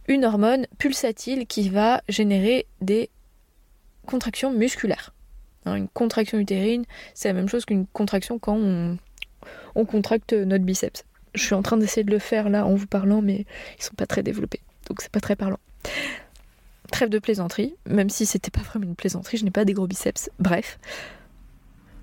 une 0.06 0.24
hormone 0.24 0.66
pulsatile 0.78 1.46
qui 1.46 1.68
va 1.68 2.02
générer 2.08 2.66
des 2.80 3.10
contractions 4.06 4.52
musculaires. 4.52 5.14
Hein, 5.64 5.76
une 5.76 5.88
contraction 5.88 6.38
utérine, 6.38 6.84
c'est 7.14 7.28
la 7.28 7.34
même 7.34 7.48
chose 7.48 7.64
qu'une 7.64 7.86
contraction 7.86 8.38
quand 8.38 8.56
on, 8.56 8.98
contracte 9.86 10.32
notre 10.32 10.64
biceps. 10.64 11.04
Je 11.34 11.42
suis 11.42 11.54
en 11.54 11.62
train 11.62 11.76
d'essayer 11.76 12.04
de 12.04 12.10
le 12.10 12.18
faire 12.18 12.48
là 12.48 12.66
en 12.66 12.74
vous 12.74 12.86
parlant, 12.86 13.22
mais 13.22 13.46
ils 13.78 13.82
sont 13.82 13.94
pas 13.94 14.06
très 14.06 14.22
développés, 14.22 14.60
donc 14.88 15.00
c'est 15.00 15.10
pas 15.10 15.20
très 15.20 15.36
parlant. 15.36 15.58
Trêve 16.92 17.08
de 17.08 17.18
plaisanterie, 17.18 17.74
même 17.86 18.10
si 18.10 18.26
c'était 18.26 18.50
pas 18.50 18.60
vraiment 18.60 18.86
une 18.86 18.94
plaisanterie, 18.94 19.38
je 19.38 19.44
n'ai 19.44 19.50
pas 19.50 19.64
des 19.64 19.72
gros 19.72 19.86
biceps. 19.86 20.30
Bref, 20.38 20.78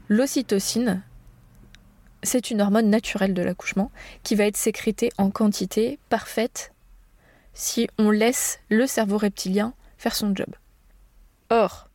l'ocytocine, 0.09 1.03
c'est 2.23 2.51
une 2.51 2.61
hormone 2.61 2.89
naturelle 2.89 3.33
de 3.33 3.41
l'accouchement 3.41 3.91
qui 4.23 4.35
va 4.35 4.45
être 4.45 4.57
sécrétée 4.57 5.11
en 5.17 5.31
quantité 5.31 5.97
parfaite 6.09 6.73
si 7.53 7.87
on 7.97 8.11
laisse 8.11 8.59
le 8.69 8.87
cerveau 8.87 9.17
reptilien 9.17 9.73
faire 9.97 10.15
son 10.15 10.35
job. 10.35 10.55
Or, 11.49 11.89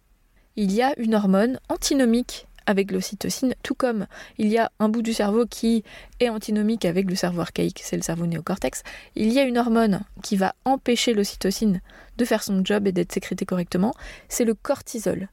il 0.57 0.73
y 0.73 0.83
a 0.83 0.99
une 0.99 1.15
hormone 1.15 1.59
antinomique 1.69 2.47
avec 2.67 2.91
l'ocytocine, 2.91 3.55
tout 3.63 3.75
comme 3.75 4.07
il 4.39 4.49
y 4.49 4.59
a 4.59 4.71
un 4.81 4.89
bout 4.89 5.03
du 5.03 5.15
cerveau 5.15 5.47
qui 5.47 5.85
est 6.21 6.29
antinomique 6.29 6.85
avec 6.85 7.09
le 7.09 7.15
cerveau 7.15 7.41
archaïque, 7.41 7.81
c'est 7.83 7.97
le 7.97 8.03
cerveau 8.03 8.27
néocortex, 8.27 8.83
il 9.15 9.33
y 9.33 9.39
a 9.39 9.45
une 9.45 9.59
hormone 9.59 10.01
qui 10.23 10.37
va 10.37 10.55
empêcher 10.65 11.15
l'ocytocine 11.15 11.81
de 12.19 12.25
faire 12.25 12.43
son 12.43 12.65
job 12.65 12.87
et 12.87 12.93
d'être 12.93 13.13
sécrétée 13.13 13.47
correctement, 13.47 13.95
c'est 14.29 14.45
le 14.45 14.55
cortisol. 14.55 15.29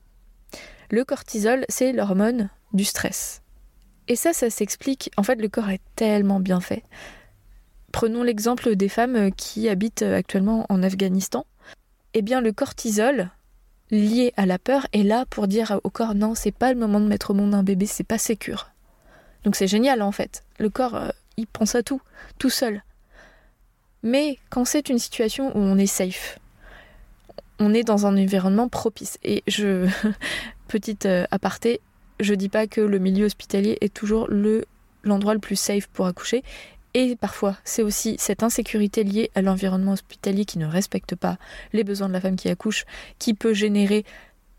Le 0.91 1.03
cortisol, 1.03 1.65
c'est 1.69 1.91
l'hormone 1.91 2.49
du 2.73 2.85
stress. 2.85 3.41
Et 4.07 4.15
ça, 4.15 4.33
ça 4.33 4.49
s'explique, 4.49 5.11
en 5.17 5.23
fait 5.23 5.35
le 5.35 5.47
corps 5.47 5.69
est 5.69 5.81
tellement 5.95 6.39
bien 6.39 6.59
fait. 6.59 6.83
Prenons 7.93 8.23
l'exemple 8.23 8.75
des 8.75 8.89
femmes 8.89 9.31
qui 9.31 9.69
habitent 9.69 10.01
actuellement 10.01 10.65
en 10.67 10.83
Afghanistan. 10.83 11.45
Eh 12.15 12.21
bien 12.21 12.41
le 12.41 12.51
cortisol, 12.51 13.29
lié 13.91 14.33
à 14.35 14.45
la 14.45 14.59
peur 14.59 14.87
est 14.93 15.03
là 15.03 15.25
pour 15.29 15.47
dire 15.47 15.79
au 15.83 15.89
corps 15.89 16.15
non, 16.15 16.35
c'est 16.35 16.51
pas 16.51 16.73
le 16.73 16.79
moment 16.79 16.99
de 16.99 17.07
mettre 17.07 17.29
au 17.29 17.33
monde 17.35 17.53
un 17.53 17.63
bébé, 17.63 17.85
c'est 17.85 18.03
pas 18.03 18.17
sécure. 18.17 18.71
Donc 19.45 19.55
c'est 19.55 19.67
génial 19.67 20.01
en 20.01 20.11
fait. 20.11 20.43
Le 20.57 20.69
corps, 20.69 20.95
euh, 20.95 21.09
il 21.37 21.47
pense 21.47 21.75
à 21.75 21.83
tout, 21.83 22.01
tout 22.39 22.49
seul. 22.49 22.83
Mais 24.01 24.39
quand 24.49 24.65
c'est 24.65 24.89
une 24.89 24.99
situation 24.99 25.55
où 25.55 25.59
on 25.59 25.77
est 25.77 25.85
safe, 25.85 26.39
on 27.59 27.73
est 27.75 27.83
dans 27.83 28.07
un 28.07 28.17
environnement 28.17 28.69
propice. 28.69 29.19
Et 29.23 29.43
je, 29.47 29.87
petite 30.67 31.05
euh, 31.05 31.25
aparté, 31.29 31.79
je 32.19 32.33
dis 32.33 32.49
pas 32.49 32.65
que 32.65 32.81
le 32.81 32.97
milieu 32.97 33.25
hospitalier 33.25 33.77
est 33.81 33.93
toujours 33.93 34.27
le 34.27 34.65
l'endroit 35.03 35.33
le 35.33 35.39
plus 35.39 35.57
safe 35.57 35.87
pour 35.87 36.05
accoucher. 36.05 36.43
Et 36.93 37.15
parfois, 37.15 37.57
c'est 37.63 37.81
aussi 37.81 38.15
cette 38.19 38.43
insécurité 38.43 39.03
liée 39.03 39.31
à 39.33 39.41
l'environnement 39.41 39.93
hospitalier 39.93 40.45
qui 40.45 40.59
ne 40.59 40.67
respecte 40.67 41.15
pas 41.15 41.37
les 41.73 41.83
besoins 41.83 42.07
de 42.07 42.13
la 42.13 42.21
femme 42.21 42.35
qui 42.35 42.49
accouche, 42.49 42.85
qui 43.17 43.33
peut 43.33 43.53
générer 43.53 44.05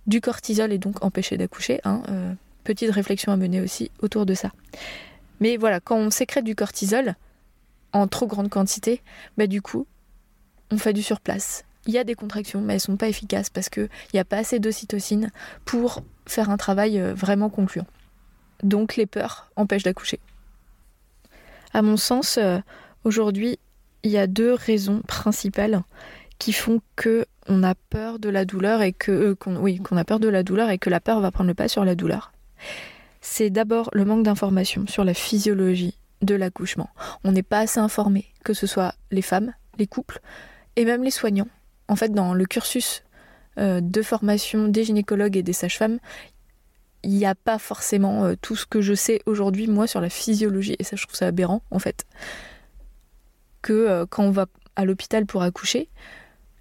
du 0.07 0.21
cortisol 0.21 0.73
et 0.73 0.79
donc 0.79 1.05
empêcher 1.05 1.37
d'accoucher. 1.37 1.81
Hein, 1.85 2.03
euh, 2.09 2.35
petite 2.64 2.91
réflexion 2.91 3.31
à 3.31 3.37
mener 3.37 3.61
aussi 3.61 3.91
autour 4.00 4.26
de 4.26 4.35
ça. 4.35 4.50
Mais 5.41 5.57
voilà, 5.57 5.81
quand 5.81 5.97
on 5.97 6.11
sécrète 6.11 6.45
du 6.45 6.55
cortisol 6.55 7.14
en 7.93 8.09
trop 8.09 8.26
grande 8.26 8.49
quantité, 8.49 9.03
bah 9.37 9.47
du 9.47 9.62
coup, 9.62 9.87
on 10.71 10.79
fait 10.79 10.93
du 10.93 11.03
surplace. 11.03 11.64
Il 11.87 11.93
y 11.93 11.99
a 11.99 12.05
des 12.05 12.14
contractions, 12.14 12.61
mais 12.61 12.75
elles 12.75 12.81
sont 12.81 12.97
pas 12.97 13.09
efficaces 13.09 13.50
parce 13.50 13.69
qu'il 13.69 13.88
n'y 14.12 14.21
a 14.21 14.25
pas 14.25 14.38
assez 14.38 14.59
d'ocytocine 14.59 15.31
pour 15.64 16.03
faire 16.26 16.50
un 16.50 16.57
travail 16.57 16.99
euh, 16.99 17.14
vraiment 17.14 17.50
concluant. 17.50 17.87
Donc 18.62 18.97
les 18.97 19.07
peurs 19.07 19.50
empêchent 19.57 19.83
d'accoucher. 19.83 20.19
À 21.75 21.83
mon 21.83 21.97
sens, 21.97 22.38
euh, 22.38 22.59
aujourd'hui, 23.02 23.59
il 24.04 24.11
y 24.12 24.16
a 24.16 24.28
deux 24.28 24.54
raisons 24.54 25.02
principales 25.07 25.83
qui 26.38 26.52
font 26.52 26.81
que 26.95 27.26
on 27.49 27.62
a 27.62 27.75
peur 27.75 28.19
de 28.19 28.28
la 28.28 28.45
douleur 28.45 28.81
et 28.81 28.93
que 28.93 29.11
euh, 29.11 29.35
qu'on, 29.35 29.57
oui, 29.57 29.78
qu'on 29.78 29.97
a 29.97 30.04
peur 30.04 30.21
de 30.21 30.28
la 30.28 30.45
douleur 30.45 30.71
et 30.71 30.78
que 30.78 30.88
la 30.88 31.00
peur 31.00 31.21
va 31.21 31.31
prendre 31.33 31.49
le 31.49 31.54
pas 31.54 31.69
sur 31.69 31.85
la 31.85 31.97
douleur. 31.97 32.33
C'est 33.21 33.50
d'abord 33.50 33.90
le 33.93 34.04
manque 34.04 34.23
d'informations 34.23 34.87
sur 34.87 35.02
la 35.02 35.14
physiologie 35.14 35.99
de 36.23 36.37
l'accouchement. 36.37 36.90
On 37.25 37.33
n'est 37.33 37.43
pas 37.43 37.61
assez 37.61 37.81
informé, 37.81 38.26
que 38.45 38.54
ce 38.54 38.66
soit 38.66 38.95
les 39.11 39.23
femmes, 39.23 39.52
les 39.78 39.87
couples 39.87 40.21
et 40.76 40.85
même 40.85 41.02
les 41.02 41.11
soignants. 41.11 41.49
En 41.88 41.97
fait, 41.97 42.12
dans 42.12 42.35
le 42.35 42.47
cursus 42.47 43.02
euh, 43.59 43.81
de 43.81 44.02
formation 44.02 44.69
des 44.69 44.85
gynécologues 44.85 45.37
et 45.37 45.43
des 45.43 45.52
sages-femmes, 45.52 45.99
il 47.04 47.11
n'y 47.11 47.26
a 47.26 47.34
pas 47.34 47.58
forcément 47.58 48.25
euh, 48.25 48.34
tout 48.40 48.56
ce 48.56 48.66
que 48.66 48.80
je 48.80 48.94
sais 48.94 49.20
aujourd'hui, 49.26 49.68
moi, 49.68 49.87
sur 49.87 50.00
la 50.00 50.08
physiologie. 50.08 50.75
Et 50.78 50.84
ça, 50.84 50.96
je 50.96 51.04
trouve 51.04 51.16
ça 51.16 51.26
aberrant, 51.26 51.62
en 51.70 51.78
fait. 51.78 52.04
Que 53.62 53.73
euh, 53.73 54.06
quand 54.08 54.25
on 54.25 54.30
va 54.30 54.46
à 54.76 54.84
l'hôpital 54.84 55.26
pour 55.26 55.42
accoucher, 55.42 55.88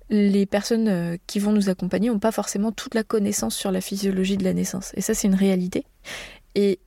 les 0.10 0.46
personnes 0.46 0.88
euh, 0.88 1.18
qui 1.28 1.40
vont 1.40 1.54
nous 1.54 1.70
accompagner 1.70 2.10
n'ont 2.10 2.20
pas 2.20 2.32
forcément 2.32 2.72
toute 2.72 2.94
la 2.94 3.04
connaissance 3.04 3.56
sur 3.56 3.72
la 3.72 3.82
physiologie 3.82 4.38
de 4.38 4.44
la 4.44 4.54
naissance. 4.54 4.92
Et 4.96 5.02
ça, 5.02 5.14
c'est 5.14 5.28
une 5.28 5.36
réalité. 5.36 5.86
Et 6.56 6.80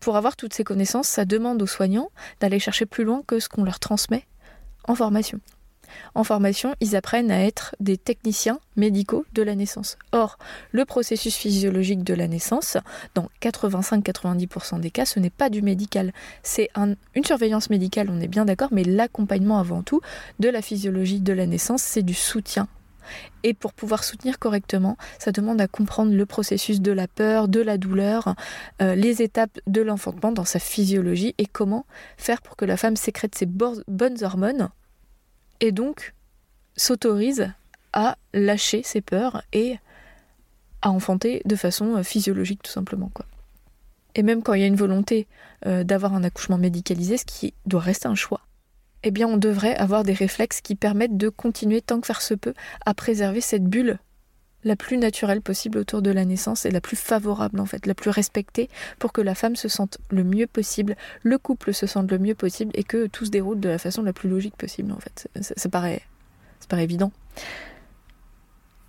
pour 0.00 0.16
avoir 0.16 0.36
toutes 0.36 0.54
ces 0.54 0.64
connaissances, 0.64 1.08
ça 1.08 1.24
demande 1.24 1.62
aux 1.62 1.66
soignants 1.66 2.10
d'aller 2.40 2.58
chercher 2.58 2.86
plus 2.86 3.04
loin 3.04 3.22
que 3.26 3.38
ce 3.38 3.48
qu'on 3.48 3.64
leur 3.64 3.78
transmet 3.78 4.26
en 4.84 4.94
formation. 4.94 5.40
En 6.14 6.24
formation, 6.24 6.74
ils 6.80 6.96
apprennent 6.96 7.30
à 7.30 7.44
être 7.44 7.74
des 7.80 7.96
techniciens 7.96 8.58
médicaux 8.76 9.24
de 9.32 9.42
la 9.42 9.54
naissance. 9.54 9.96
Or, 10.12 10.38
le 10.72 10.84
processus 10.84 11.36
physiologique 11.36 12.04
de 12.04 12.14
la 12.14 12.28
naissance, 12.28 12.76
dans 13.14 13.28
85-90% 13.42 14.80
des 14.80 14.90
cas, 14.90 15.04
ce 15.04 15.20
n'est 15.20 15.30
pas 15.30 15.50
du 15.50 15.62
médical. 15.62 16.12
C'est 16.42 16.70
une 16.76 17.24
surveillance 17.24 17.70
médicale, 17.70 18.08
on 18.10 18.20
est 18.20 18.28
bien 18.28 18.44
d'accord, 18.44 18.68
mais 18.72 18.84
l'accompagnement 18.84 19.58
avant 19.58 19.82
tout 19.82 20.00
de 20.40 20.48
la 20.48 20.62
physiologie 20.62 21.20
de 21.20 21.32
la 21.32 21.46
naissance, 21.46 21.82
c'est 21.82 22.02
du 22.02 22.14
soutien 22.14 22.68
et 23.42 23.54
pour 23.54 23.72
pouvoir 23.72 24.04
soutenir 24.04 24.38
correctement, 24.38 24.96
ça 25.18 25.32
demande 25.32 25.60
à 25.60 25.68
comprendre 25.68 26.12
le 26.12 26.26
processus 26.26 26.80
de 26.80 26.92
la 26.92 27.08
peur, 27.08 27.48
de 27.48 27.60
la 27.60 27.78
douleur, 27.78 28.34
euh, 28.82 28.94
les 28.94 29.22
étapes 29.22 29.58
de 29.66 29.82
l'enfantement 29.82 30.32
dans 30.32 30.44
sa 30.44 30.58
physiologie 30.58 31.34
et 31.38 31.46
comment 31.46 31.86
faire 32.16 32.42
pour 32.42 32.56
que 32.56 32.64
la 32.64 32.76
femme 32.76 32.96
sécrète 32.96 33.34
ses 33.34 33.46
bonnes 33.46 34.22
hormones 34.22 34.68
et 35.60 35.72
donc 35.72 36.14
s'autorise 36.76 37.52
à 37.92 38.16
lâcher 38.34 38.82
ses 38.82 39.00
peurs 39.00 39.42
et 39.52 39.78
à 40.82 40.90
enfanter 40.90 41.42
de 41.44 41.56
façon 41.56 41.96
euh, 41.96 42.02
physiologique 42.02 42.62
tout 42.62 42.70
simplement. 42.70 43.10
Et 44.14 44.22
même 44.22 44.42
quand 44.42 44.54
il 44.54 44.60
y 44.60 44.64
a 44.64 44.68
une 44.68 44.76
volonté 44.76 45.26
euh, 45.66 45.84
d'avoir 45.84 46.14
un 46.14 46.24
accouchement 46.24 46.58
médicalisé, 46.58 47.16
ce 47.16 47.24
qui 47.24 47.54
doit 47.64 47.80
rester 47.80 48.08
un 48.08 48.14
choix, 48.14 48.40
eh 49.02 49.10
bien 49.10 49.26
on 49.26 49.36
devrait 49.36 49.76
avoir 49.76 50.04
des 50.04 50.12
réflexes 50.12 50.60
qui 50.60 50.74
permettent 50.74 51.16
de 51.16 51.28
continuer 51.28 51.80
tant 51.80 52.00
que 52.00 52.06
faire 52.06 52.22
se 52.22 52.34
peut 52.34 52.54
à 52.84 52.94
préserver 52.94 53.40
cette 53.40 53.64
bulle 53.64 53.98
la 54.66 54.74
plus 54.74 54.98
naturelle 54.98 55.40
possible 55.42 55.78
autour 55.78 56.02
de 56.02 56.10
la 56.10 56.24
naissance 56.24 56.66
et 56.66 56.72
la 56.72 56.80
plus 56.80 56.96
favorable 56.96 57.60
en 57.60 57.66
fait, 57.66 57.86
la 57.86 57.94
plus 57.94 58.10
respectée 58.10 58.68
pour 58.98 59.12
que 59.12 59.20
la 59.20 59.36
femme 59.36 59.54
se 59.54 59.68
sente 59.68 59.98
le 60.10 60.24
mieux 60.24 60.48
possible, 60.48 60.96
le 61.22 61.38
couple 61.38 61.72
se 61.72 61.86
sente 61.86 62.10
le 62.10 62.18
mieux 62.18 62.34
possible 62.34 62.72
et 62.74 62.82
que 62.82 63.06
tout 63.06 63.24
se 63.24 63.30
déroule 63.30 63.60
de 63.60 63.68
la 63.68 63.78
façon 63.78 64.02
la 64.02 64.12
plus 64.12 64.28
logique 64.28 64.56
possible 64.56 64.90
en 64.90 64.98
fait. 64.98 65.28
Ça, 65.40 65.68
paraît, 65.68 66.02
évident. 66.72 67.12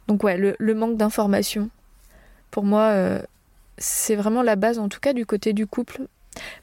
Donc 0.08 0.24
ouais, 0.24 0.38
le, 0.38 0.74
manque 0.74 0.98
d'information, 0.98 1.70
pour 2.50 2.64
moi, 2.64 2.90
euh, 2.90 3.22
c'est 3.78 4.16
vraiment 4.16 4.42
la 4.42 4.56
base 4.56 4.80
en 4.80 4.90
tout 4.90 5.00
cas 5.00 5.14
du 5.14 5.28
côté 5.28 5.54
du 5.54 5.68
couple. 5.68 6.08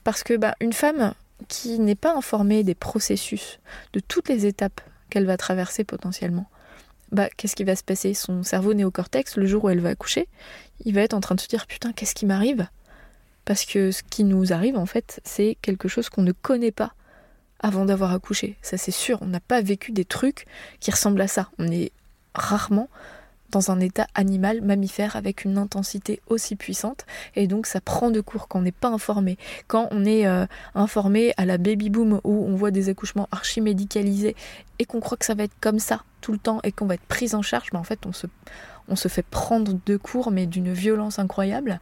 Parce 0.03 0.25
que 0.25 0.37
bah, 0.37 0.57
une 0.61 0.73
femme 0.73 1.15
qui 1.47 1.79
n'est 1.79 1.95
pas 1.95 2.17
informée 2.17 2.65
des 2.65 2.75
processus, 2.75 3.61
de 3.93 4.01
toutes 4.01 4.29
les 4.29 4.47
étapes 4.47 4.81
qu'elle 5.09 5.27
va 5.27 5.37
traverser 5.37 5.85
potentiellement, 5.85 6.47
bah, 7.15 7.29
qu'est-ce 7.37 7.57
qui 7.57 7.65
va 7.65 7.77
se 7.77 7.85
passer? 7.85 8.13
Son 8.13 8.43
cerveau 8.43 8.75
néocortex, 8.75 9.37
le 9.37 9.47
jour 9.47 9.65
où 9.65 9.69
elle 9.71 9.81
va 9.81 9.91
accoucher, 9.91 10.29
il 10.85 10.95
va 10.95 11.01
être 11.03 11.15
en 11.15 11.21
train 11.21 11.35
de 11.35 11.41
se 11.41 11.49
dire 11.49 11.67
putain, 11.67 11.93
qu'est-ce 11.93 12.15
qui 12.15 12.27
m'arrive? 12.27 12.67
Parce 13.45 13.65
que 13.65 13.93
ce 13.93 14.03
qui 14.03 14.25
nous 14.25 14.53
arrive, 14.53 14.77
en 14.77 14.87
fait, 14.87 15.21
c'est 15.25 15.57
quelque 15.63 15.89
chose 15.89 16.09
qu'on 16.09 16.23
ne 16.23 16.33
connaît 16.33 16.73
pas 16.73 16.95
avant 17.61 17.85
d'avoir 17.85 18.13
accouché. 18.13 18.57
Ça, 18.63 18.77
c'est 18.77 18.91
sûr, 18.91 19.19
on 19.23 19.27
n'a 19.27 19.41
pas 19.41 19.61
vécu 19.61 19.93
des 19.93 20.05
trucs 20.05 20.47
qui 20.81 20.91
ressemblent 20.91 21.21
à 21.21 21.29
ça. 21.29 21.51
On 21.59 21.71
est 21.71 21.93
rarement 22.35 22.89
dans 23.55 23.71
un 23.71 23.81
état 23.81 24.07
animal, 24.15 24.61
mammifère, 24.63 25.17
avec 25.17 25.45
une 25.45 25.59
intensité 25.59 26.21
aussi 26.29 26.57
puissante. 26.57 27.07
Et 27.37 27.47
donc 27.47 27.67
ça 27.67 27.81
prend 27.81 28.11
de 28.11 28.21
court 28.21 28.49
quand 28.49 28.59
on 28.59 28.63
n'est 28.63 28.73
pas 28.73 28.89
informé. 28.89 29.39
Quand 29.69 29.89
on 29.91 30.05
est 30.05 30.27
euh, 30.27 30.47
informé 30.75 31.33
à 31.37 31.47
la 31.47 31.57
baby 31.57 31.89
boom 31.89 32.21
où 32.25 32.45
on 32.47 32.57
voit 32.57 32.73
des 32.73 32.89
accouchements 32.89 33.29
archi 33.31 33.61
médicalisés 33.61 34.35
et 34.79 34.85
qu'on 34.85 35.01
croit 35.01 35.17
que 35.17 35.25
ça 35.25 35.35
va 35.35 35.45
être 35.45 35.55
comme 35.61 35.79
ça 35.79 36.03
tout 36.21 36.33
le 36.33 36.39
temps 36.39 36.61
et 36.65 36.73
qu'on 36.73 36.87
va 36.87 36.95
être 36.95 37.07
pris 37.07 37.35
en 37.35 37.43
charge, 37.43 37.69
mais 37.73 37.79
en 37.79 37.85
fait 37.85 38.07
on 38.07 38.13
se, 38.13 38.27
on 38.89 38.97
se 38.97 39.09
fait 39.09 39.25
prendre 39.25 39.79
de 39.87 39.97
court 39.97 40.31
mais 40.31 40.47
d'une 40.47 40.73
violence 40.73 41.19
incroyable. 41.19 41.81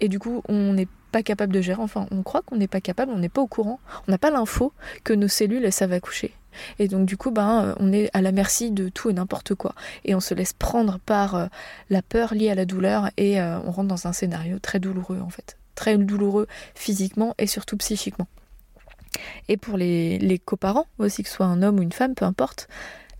Et 0.00 0.08
du 0.08 0.18
coup 0.18 0.42
on 0.48 0.74
n'est 0.74 0.88
pas 1.10 1.22
capable 1.22 1.52
de 1.52 1.60
gérer, 1.60 1.80
enfin 1.80 2.06
on 2.10 2.22
croit 2.22 2.42
qu'on 2.42 2.56
n'est 2.56 2.68
pas 2.68 2.80
capable, 2.80 3.12
on 3.12 3.18
n'est 3.18 3.28
pas 3.28 3.40
au 3.42 3.46
courant, 3.46 3.80
on 4.06 4.10
n'a 4.10 4.18
pas 4.18 4.30
l'info 4.30 4.72
que 5.04 5.12
nos 5.12 5.28
cellules 5.28 5.70
savent 5.72 5.92
accoucher. 5.92 6.32
Et 6.78 6.88
donc 6.88 7.06
du 7.06 7.16
coup, 7.16 7.30
ben, 7.30 7.64
euh, 7.64 7.74
on 7.78 7.92
est 7.92 8.10
à 8.12 8.22
la 8.22 8.32
merci 8.32 8.70
de 8.70 8.88
tout 8.88 9.10
et 9.10 9.12
n'importe 9.12 9.54
quoi. 9.54 9.74
Et 10.04 10.14
on 10.14 10.20
se 10.20 10.34
laisse 10.34 10.52
prendre 10.52 10.98
par 10.98 11.34
euh, 11.34 11.46
la 11.90 12.02
peur 12.02 12.34
liée 12.34 12.50
à 12.50 12.54
la 12.54 12.64
douleur 12.64 13.10
et 13.16 13.40
euh, 13.40 13.58
on 13.64 13.70
rentre 13.70 13.88
dans 13.88 14.06
un 14.06 14.12
scénario 14.12 14.58
très 14.58 14.80
douloureux 14.80 15.20
en 15.20 15.30
fait. 15.30 15.56
Très 15.74 15.96
douloureux 15.96 16.46
physiquement 16.74 17.34
et 17.38 17.46
surtout 17.46 17.76
psychiquement. 17.76 18.28
Et 19.48 19.56
pour 19.56 19.76
les, 19.76 20.18
les 20.18 20.38
coparents 20.38 20.86
aussi, 20.98 21.22
que 21.22 21.28
ce 21.28 21.36
soit 21.36 21.46
un 21.46 21.62
homme 21.62 21.78
ou 21.78 21.82
une 21.82 21.92
femme, 21.92 22.14
peu 22.14 22.24
importe, 22.24 22.68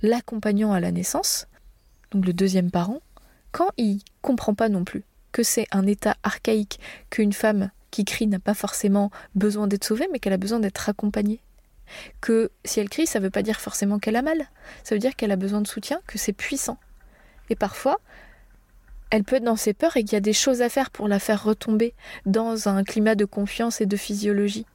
l'accompagnant 0.02 0.72
à 0.72 0.80
la 0.80 0.92
naissance, 0.92 1.46
donc 2.12 2.26
le 2.26 2.32
deuxième 2.32 2.70
parent, 2.70 3.00
quand 3.52 3.68
il 3.76 4.00
comprend 4.22 4.54
pas 4.54 4.68
non 4.68 4.84
plus 4.84 5.04
que 5.32 5.42
c'est 5.42 5.66
un 5.70 5.86
état 5.86 6.16
archaïque, 6.22 6.80
qu'une 7.08 7.32
femme 7.32 7.70
qui 7.90 8.04
crie 8.04 8.26
n'a 8.26 8.38
pas 8.38 8.54
forcément 8.54 9.10
besoin 9.34 9.66
d'être 9.66 9.84
sauvée, 9.84 10.08
mais 10.12 10.18
qu'elle 10.18 10.32
a 10.32 10.38
besoin 10.38 10.60
d'être 10.60 10.88
accompagnée 10.88 11.40
que 12.20 12.50
si 12.64 12.80
elle 12.80 12.88
crie, 12.88 13.06
ça 13.06 13.18
ne 13.18 13.24
veut 13.24 13.30
pas 13.30 13.42
dire 13.42 13.60
forcément 13.60 13.98
qu'elle 13.98 14.16
a 14.16 14.22
mal, 14.22 14.48
ça 14.84 14.94
veut 14.94 15.00
dire 15.00 15.16
qu'elle 15.16 15.32
a 15.32 15.36
besoin 15.36 15.60
de 15.60 15.66
soutien, 15.66 16.00
que 16.06 16.18
c'est 16.18 16.32
puissant. 16.32 16.78
Et 17.48 17.56
parfois, 17.56 17.98
elle 19.10 19.24
peut 19.24 19.36
être 19.36 19.44
dans 19.44 19.56
ses 19.56 19.74
peurs 19.74 19.96
et 19.96 20.04
qu'il 20.04 20.12
y 20.12 20.16
a 20.16 20.20
des 20.20 20.32
choses 20.32 20.62
à 20.62 20.68
faire 20.68 20.90
pour 20.90 21.08
la 21.08 21.18
faire 21.18 21.42
retomber 21.42 21.94
dans 22.26 22.68
un 22.68 22.84
climat 22.84 23.16
de 23.16 23.24
confiance 23.24 23.80
et 23.80 23.86
de 23.86 23.96
physiologie. 23.96 24.66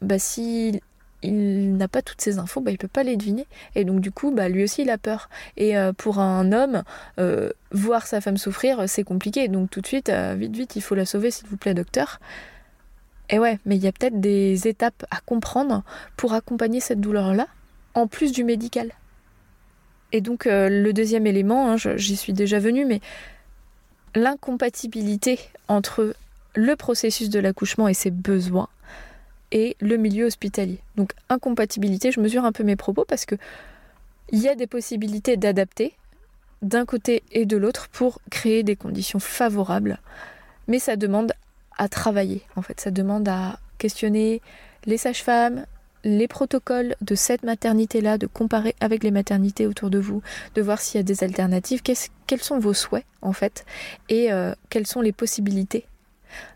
Bah 0.00 0.18
si 0.18 0.80
il 1.22 1.76
n'a 1.76 1.88
pas 1.88 2.02
toutes 2.02 2.20
ces 2.20 2.38
infos, 2.38 2.60
bah, 2.60 2.70
il 2.70 2.78
peut 2.78 2.88
pas 2.88 3.02
les 3.02 3.16
deviner. 3.16 3.46
Et 3.74 3.84
donc 3.84 4.00
du 4.00 4.10
coup, 4.10 4.30
bah, 4.30 4.48
lui 4.48 4.64
aussi, 4.64 4.82
il 4.82 4.90
a 4.90 4.98
peur. 4.98 5.28
Et 5.56 5.76
euh, 5.76 5.92
pour 5.92 6.18
un 6.18 6.52
homme, 6.52 6.82
euh, 7.18 7.50
voir 7.72 8.06
sa 8.06 8.20
femme 8.20 8.36
souffrir, 8.36 8.88
c'est 8.88 9.04
compliqué. 9.04 9.48
Donc 9.48 9.70
tout 9.70 9.80
de 9.80 9.86
suite, 9.86 10.08
euh, 10.08 10.34
vite, 10.38 10.56
vite, 10.56 10.76
il 10.76 10.82
faut 10.82 10.94
la 10.94 11.06
sauver, 11.06 11.30
s'il 11.30 11.46
vous 11.48 11.56
plaît, 11.56 11.74
docteur. 11.74 12.20
Et 13.28 13.38
ouais, 13.38 13.58
mais 13.64 13.76
il 13.76 13.82
y 13.82 13.86
a 13.86 13.92
peut-être 13.92 14.20
des 14.20 14.66
étapes 14.66 15.04
à 15.10 15.20
comprendre 15.20 15.84
pour 16.16 16.32
accompagner 16.32 16.80
cette 16.80 17.00
douleur-là, 17.00 17.46
en 17.94 18.06
plus 18.06 18.32
du 18.32 18.42
médical. 18.42 18.92
Et 20.12 20.20
donc 20.20 20.46
le 20.46 20.90
deuxième 20.90 21.28
élément, 21.28 21.70
hein, 21.70 21.76
j'y 21.76 22.16
suis 22.16 22.32
déjà 22.32 22.58
venue, 22.58 22.84
mais 22.84 23.00
l'incompatibilité 24.16 25.38
entre 25.68 26.16
le 26.56 26.74
processus 26.74 27.30
de 27.30 27.38
l'accouchement 27.38 27.86
et 27.86 27.94
ses 27.94 28.10
besoins 28.10 28.68
et 29.52 29.76
le 29.80 29.96
milieu 29.96 30.26
hospitalier. 30.26 30.78
Donc 30.96 31.12
incompatibilité, 31.28 32.12
je 32.12 32.20
mesure 32.20 32.44
un 32.44 32.52
peu 32.52 32.64
mes 32.64 32.76
propos 32.76 33.04
parce 33.04 33.26
que 33.26 33.36
il 34.32 34.38
y 34.40 34.48
a 34.48 34.54
des 34.54 34.66
possibilités 34.66 35.36
d'adapter 35.36 35.94
d'un 36.62 36.84
côté 36.84 37.22
et 37.32 37.46
de 37.46 37.56
l'autre 37.56 37.88
pour 37.88 38.20
créer 38.30 38.62
des 38.62 38.76
conditions 38.76 39.18
favorables, 39.18 39.98
mais 40.68 40.78
ça 40.78 40.96
demande 40.96 41.32
à 41.78 41.88
travailler 41.88 42.42
en 42.56 42.62
fait, 42.62 42.80
ça 42.80 42.90
demande 42.90 43.28
à 43.28 43.58
questionner 43.78 44.42
les 44.84 44.98
sages-femmes, 44.98 45.64
les 46.04 46.28
protocoles 46.28 46.94
de 47.00 47.14
cette 47.14 47.42
maternité-là, 47.42 48.18
de 48.18 48.26
comparer 48.26 48.74
avec 48.80 49.02
les 49.02 49.10
maternités 49.10 49.66
autour 49.66 49.90
de 49.90 49.98
vous, 49.98 50.22
de 50.54 50.62
voir 50.62 50.80
s'il 50.80 50.98
y 50.98 51.00
a 51.00 51.02
des 51.02 51.24
alternatives, 51.24 51.82
quels 51.82 52.42
sont 52.42 52.58
vos 52.58 52.74
souhaits 52.74 53.04
en 53.22 53.32
fait, 53.32 53.64
et 54.08 54.32
euh, 54.32 54.54
quelles 54.68 54.86
sont 54.86 55.00
les 55.00 55.12
possibilités, 55.12 55.86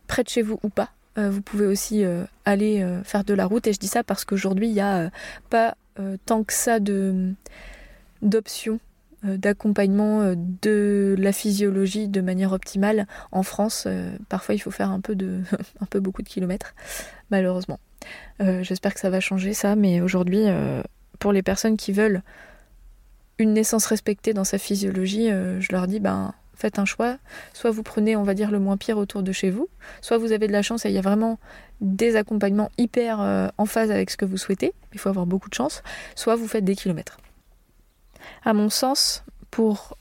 près 0.06 0.22
de 0.22 0.28
chez 0.28 0.42
vous 0.42 0.58
ou 0.62 0.68
pas, 0.68 0.90
vous 1.16 1.42
pouvez 1.42 1.66
aussi 1.66 2.04
euh, 2.04 2.24
aller 2.44 2.82
euh, 2.82 3.02
faire 3.04 3.24
de 3.24 3.34
la 3.34 3.46
route. 3.46 3.66
Et 3.66 3.72
je 3.72 3.78
dis 3.78 3.88
ça 3.88 4.02
parce 4.02 4.24
qu'aujourd'hui, 4.24 4.68
il 4.68 4.74
n'y 4.74 4.80
a 4.80 5.10
pas 5.50 5.76
tant 6.26 6.42
que 6.42 6.52
ça 6.52 6.80
d'options 8.20 8.80
d'accompagnement 9.22 10.34
de 10.34 11.14
la 11.16 11.32
physiologie 11.32 12.08
de 12.08 12.20
manière 12.20 12.50
optimale 12.50 13.06
en 13.30 13.44
France. 13.44 13.86
parfois, 14.28 14.56
il 14.56 14.58
faut 14.58 14.72
faire 14.72 14.90
un 14.90 14.98
peu, 14.98 15.14
de, 15.14 15.42
un 15.80 15.86
peu 15.86 16.00
beaucoup 16.00 16.22
de 16.22 16.28
kilomètres, 16.28 16.74
malheureusement. 17.30 17.78
j'espère 18.40 18.92
que 18.92 18.98
ça 18.98 19.08
va 19.08 19.20
changer 19.20 19.54
ça, 19.54 19.76
mais 19.76 20.00
aujourd'hui, 20.00 20.46
pour 21.20 21.30
les 21.30 21.42
personnes 21.42 21.76
qui 21.76 21.92
veulent 21.92 22.22
une 23.38 23.52
naissance 23.52 23.86
respectée 23.86 24.32
dans 24.32 24.42
sa 24.42 24.58
physiologie, 24.58 25.28
je 25.28 25.70
leur 25.70 25.86
dis, 25.86 26.00
ben, 26.00 26.34
faites 26.56 26.78
un 26.78 26.84
choix. 26.84 27.18
Soit 27.52 27.70
vous 27.70 27.82
prenez, 27.82 28.16
on 28.16 28.22
va 28.22 28.34
dire, 28.34 28.50
le 28.50 28.58
moins 28.58 28.76
pire 28.76 28.98
autour 28.98 29.22
de 29.22 29.32
chez 29.32 29.50
vous, 29.50 29.68
soit 30.00 30.18
vous 30.18 30.32
avez 30.32 30.46
de 30.46 30.52
la 30.52 30.62
chance 30.62 30.84
et 30.84 30.88
il 30.88 30.94
y 30.94 30.98
a 30.98 31.02
vraiment 31.02 31.38
des 31.80 32.16
accompagnements 32.16 32.70
hyper 32.78 33.20
euh, 33.20 33.48
en 33.58 33.66
phase 33.66 33.90
avec 33.90 34.10
ce 34.10 34.16
que 34.16 34.24
vous 34.24 34.36
souhaitez. 34.36 34.72
Il 34.92 34.98
faut 34.98 35.08
avoir 35.08 35.26
beaucoup 35.26 35.48
de 35.48 35.54
chance. 35.54 35.82
Soit 36.14 36.36
vous 36.36 36.48
faites 36.48 36.64
des 36.64 36.76
kilomètres. 36.76 37.18
À 38.44 38.54
mon 38.54 38.70
sens, 38.70 39.24
pour 39.50 39.96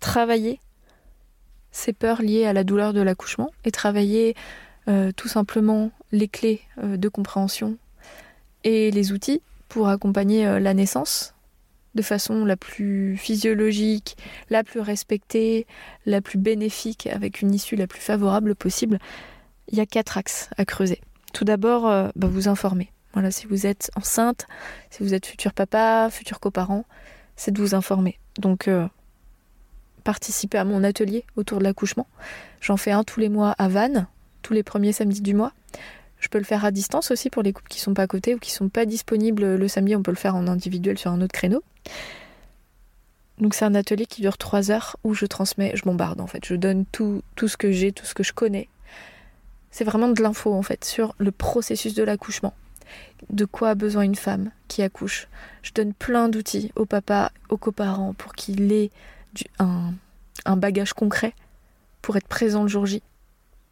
travailler 0.00 0.60
ces 1.72 1.92
peurs 1.92 2.22
liées 2.22 2.46
à 2.46 2.52
la 2.52 2.62
douleur 2.62 2.92
de 2.92 3.00
l'accouchement 3.00 3.50
et 3.64 3.70
travailler 3.70 4.36
euh, 4.86 5.10
tout 5.12 5.28
simplement 5.28 5.90
les 6.12 6.28
clés 6.28 6.60
euh, 6.82 6.96
de 6.96 7.08
compréhension 7.08 7.76
et 8.62 8.90
les 8.90 9.12
outils 9.12 9.42
pour 9.68 9.88
accompagner 9.88 10.60
la 10.60 10.72
naissance, 10.72 11.33
de 11.94 12.02
façon 12.02 12.44
la 12.44 12.56
plus 12.56 13.16
physiologique, 13.16 14.16
la 14.50 14.64
plus 14.64 14.80
respectée, 14.80 15.66
la 16.06 16.20
plus 16.20 16.38
bénéfique, 16.38 17.06
avec 17.06 17.40
une 17.40 17.54
issue 17.54 17.76
la 17.76 17.86
plus 17.86 18.00
favorable 18.00 18.54
possible, 18.54 18.98
il 19.68 19.78
y 19.78 19.80
a 19.80 19.86
quatre 19.86 20.18
axes 20.18 20.50
à 20.56 20.64
creuser. 20.64 21.00
Tout 21.32 21.44
d'abord, 21.44 21.88
euh, 21.88 22.08
bah, 22.16 22.28
vous 22.28 22.48
informer. 22.48 22.90
Voilà, 23.12 23.30
si 23.30 23.46
vous 23.46 23.66
êtes 23.66 23.90
enceinte, 23.96 24.46
si 24.90 25.02
vous 25.02 25.14
êtes 25.14 25.26
futur 25.26 25.52
papa, 25.52 26.08
futur 26.10 26.40
coparent, 26.40 26.84
c'est 27.36 27.52
de 27.52 27.60
vous 27.60 27.74
informer. 27.74 28.18
Donc, 28.38 28.68
euh, 28.68 28.86
participer 30.02 30.58
à 30.58 30.64
mon 30.64 30.84
atelier 30.84 31.24
autour 31.36 31.58
de 31.58 31.64
l'accouchement. 31.64 32.06
J'en 32.60 32.76
fais 32.76 32.90
un 32.92 33.04
tous 33.04 33.20
les 33.20 33.28
mois 33.28 33.52
à 33.52 33.68
Vannes, 33.68 34.06
tous 34.42 34.52
les 34.52 34.62
premiers 34.62 34.92
samedis 34.92 35.22
du 35.22 35.34
mois. 35.34 35.52
Je 36.24 36.30
peux 36.30 36.38
le 36.38 36.44
faire 36.44 36.64
à 36.64 36.70
distance 36.70 37.10
aussi 37.10 37.28
pour 37.28 37.42
les 37.42 37.52
couples 37.52 37.68
qui 37.68 37.80
sont 37.80 37.92
pas 37.92 38.04
à 38.04 38.06
côté 38.06 38.34
ou 38.34 38.38
qui 38.38 38.50
sont 38.50 38.70
pas 38.70 38.86
disponibles 38.86 39.56
le 39.56 39.68
samedi. 39.68 39.94
On 39.94 40.02
peut 40.02 40.10
le 40.10 40.16
faire 40.16 40.34
en 40.34 40.46
individuel 40.48 40.96
sur 40.96 41.10
un 41.10 41.20
autre 41.20 41.34
créneau. 41.34 41.62
Donc 43.36 43.52
c'est 43.52 43.66
un 43.66 43.74
atelier 43.74 44.06
qui 44.06 44.22
dure 44.22 44.38
trois 44.38 44.70
heures 44.70 44.96
où 45.04 45.12
je 45.12 45.26
transmets, 45.26 45.72
je 45.74 45.82
bombarde 45.82 46.22
en 46.22 46.26
fait. 46.26 46.42
Je 46.46 46.54
donne 46.54 46.86
tout, 46.86 47.20
tout 47.36 47.46
ce 47.46 47.58
que 47.58 47.72
j'ai, 47.72 47.92
tout 47.92 48.06
ce 48.06 48.14
que 48.14 48.22
je 48.22 48.32
connais. 48.32 48.70
C'est 49.70 49.84
vraiment 49.84 50.08
de 50.08 50.22
l'info 50.22 50.54
en 50.54 50.62
fait 50.62 50.86
sur 50.86 51.14
le 51.18 51.30
processus 51.30 51.92
de 51.92 52.02
l'accouchement. 52.02 52.54
De 53.28 53.44
quoi 53.44 53.68
a 53.68 53.74
besoin 53.74 54.02
une 54.02 54.14
femme 54.14 54.50
qui 54.66 54.80
accouche. 54.80 55.28
Je 55.60 55.72
donne 55.74 55.92
plein 55.92 56.30
d'outils 56.30 56.72
au 56.74 56.86
papa, 56.86 57.32
aux 57.50 57.58
coparents 57.58 58.14
pour 58.14 58.32
qu'il 58.32 58.72
ait 58.72 58.90
un, 59.58 59.92
un 60.46 60.56
bagage 60.56 60.94
concret 60.94 61.34
pour 62.00 62.16
être 62.16 62.28
présent 62.28 62.62
le 62.62 62.68
jour 62.68 62.86
J. 62.86 63.02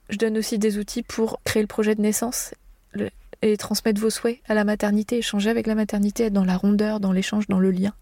Je 0.09 0.17
donne 0.17 0.37
aussi 0.39 0.59
des 0.59 0.79
outils 0.79 1.03
pour 1.03 1.41
créer 1.45 1.63
le 1.63 1.69
projet 1.69 1.95
de 1.95 2.01
naissance 2.01 2.55
et 3.43 3.57
transmettre 3.57 4.01
vos 4.01 4.11
souhaits 4.11 4.39
à 4.49 4.55
la 4.55 4.65
maternité, 4.65 5.19
échanger 5.19 5.51
avec 5.51 5.67
la 5.67 5.75
maternité, 5.75 6.25
être 6.25 6.33
dans 6.33 6.45
la 6.45 6.57
rondeur, 6.57 7.01
dans 7.01 7.13
l'échange, 7.13 7.49
dans 7.49 7.59
le 7.59 7.71
lien. 7.71 7.93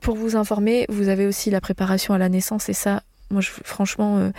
Pour 0.00 0.16
vous 0.16 0.36
informer, 0.36 0.86
vous 0.88 1.08
avez 1.08 1.26
aussi 1.26 1.50
la 1.50 1.60
préparation 1.60 2.14
à 2.14 2.18
la 2.18 2.28
naissance 2.28 2.68
et 2.68 2.72
ça, 2.72 3.02
moi 3.30 3.42
franchement, 3.42 4.18
euh, 4.18 4.30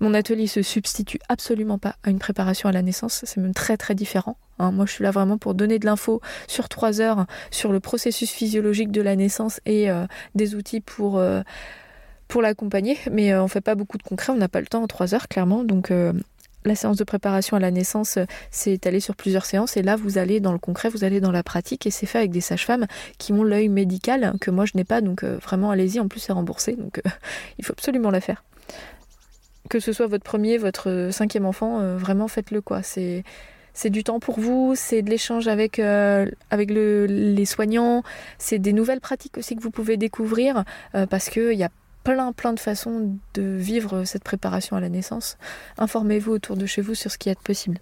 mon 0.00 0.12
atelier 0.14 0.46
se 0.46 0.62
substitue 0.62 1.18
absolument 1.28 1.78
pas 1.78 1.96
à 2.02 2.10
une 2.10 2.18
préparation 2.18 2.68
à 2.68 2.72
la 2.72 2.82
naissance, 2.82 3.22
c'est 3.24 3.40
même 3.40 3.54
très 3.54 3.76
très 3.76 3.94
différent. 3.94 4.36
Hein. 4.58 4.70
Moi 4.70 4.86
je 4.86 4.92
suis 4.92 5.04
là 5.04 5.10
vraiment 5.10 5.38
pour 5.38 5.54
donner 5.54 5.78
de 5.78 5.86
l'info 5.86 6.20
sur 6.46 6.68
trois 6.68 7.00
heures 7.00 7.26
sur 7.50 7.72
le 7.72 7.80
processus 7.80 8.30
physiologique 8.30 8.92
de 8.92 9.02
la 9.02 9.16
naissance 9.16 9.60
et 9.66 9.90
euh, 9.90 10.06
des 10.34 10.54
outils 10.54 10.80
pour... 10.80 11.18
Euh, 11.18 11.42
pour 12.34 12.42
l'accompagner, 12.42 12.98
mais 13.12 13.32
euh, 13.32 13.44
on 13.44 13.46
fait 13.46 13.60
pas 13.60 13.76
beaucoup 13.76 13.96
de 13.96 14.02
concret, 14.02 14.32
on 14.32 14.36
n'a 14.36 14.48
pas 14.48 14.58
le 14.58 14.66
temps 14.66 14.82
en 14.82 14.88
trois 14.88 15.14
heures 15.14 15.28
clairement, 15.28 15.62
donc 15.62 15.92
euh, 15.92 16.12
la 16.64 16.74
séance 16.74 16.96
de 16.96 17.04
préparation 17.04 17.56
à 17.56 17.60
la 17.60 17.70
naissance, 17.70 18.16
euh, 18.16 18.24
c'est 18.50 18.72
étalé 18.72 18.98
sur 18.98 19.14
plusieurs 19.14 19.44
séances. 19.44 19.76
Et 19.76 19.82
là 19.82 19.94
vous 19.94 20.18
allez 20.18 20.40
dans 20.40 20.50
le 20.50 20.58
concret, 20.58 20.88
vous 20.88 21.04
allez 21.04 21.20
dans 21.20 21.30
la 21.30 21.44
pratique. 21.44 21.86
Et 21.86 21.92
c'est 21.92 22.06
fait 22.06 22.18
avec 22.18 22.32
des 22.32 22.40
sages-femmes 22.40 22.86
qui 23.18 23.32
ont 23.32 23.44
l'œil 23.44 23.68
médical 23.68 24.34
que 24.40 24.50
moi 24.50 24.64
je 24.64 24.72
n'ai 24.74 24.82
pas, 24.82 25.00
donc 25.00 25.22
vraiment 25.22 25.70
allez-y, 25.70 26.00
en 26.00 26.08
plus 26.08 26.18
c'est 26.18 26.32
remboursé, 26.32 26.72
donc 26.72 27.00
il 27.58 27.64
faut 27.64 27.72
absolument 27.72 28.10
la 28.10 28.20
faire. 28.20 28.42
Que 29.70 29.78
ce 29.78 29.92
soit 29.92 30.08
votre 30.08 30.24
premier, 30.24 30.58
votre 30.58 31.10
cinquième 31.12 31.46
enfant, 31.46 31.96
vraiment 31.98 32.26
faites-le 32.26 32.62
quoi. 32.62 32.82
C'est 32.82 33.22
c'est 33.74 33.90
du 33.90 34.02
temps 34.02 34.18
pour 34.18 34.40
vous, 34.40 34.74
c'est 34.74 35.02
de 35.02 35.10
l'échange 35.10 35.46
avec, 35.46 35.78
avec 35.78 36.70
les 36.70 37.44
soignants, 37.44 38.02
c'est 38.38 38.58
des 38.58 38.72
nouvelles 38.72 39.00
pratiques 39.00 39.38
aussi 39.38 39.54
que 39.54 39.62
vous 39.62 39.70
pouvez 39.70 39.96
découvrir 39.96 40.64
parce 40.92 41.30
qu'il 41.30 41.54
y 41.54 41.62
a 41.62 41.70
plein 42.04 42.32
plein 42.32 42.52
de 42.52 42.60
façons 42.60 43.16
de 43.34 43.42
vivre 43.42 44.04
cette 44.04 44.22
préparation 44.22 44.76
à 44.76 44.80
la 44.80 44.88
naissance. 44.88 45.36
Informez-vous 45.78 46.32
autour 46.32 46.56
de 46.56 46.66
chez 46.66 46.82
vous 46.82 46.94
sur 46.94 47.10
ce 47.10 47.18
qui 47.18 47.30
est 47.30 47.40
possible. 47.40 47.80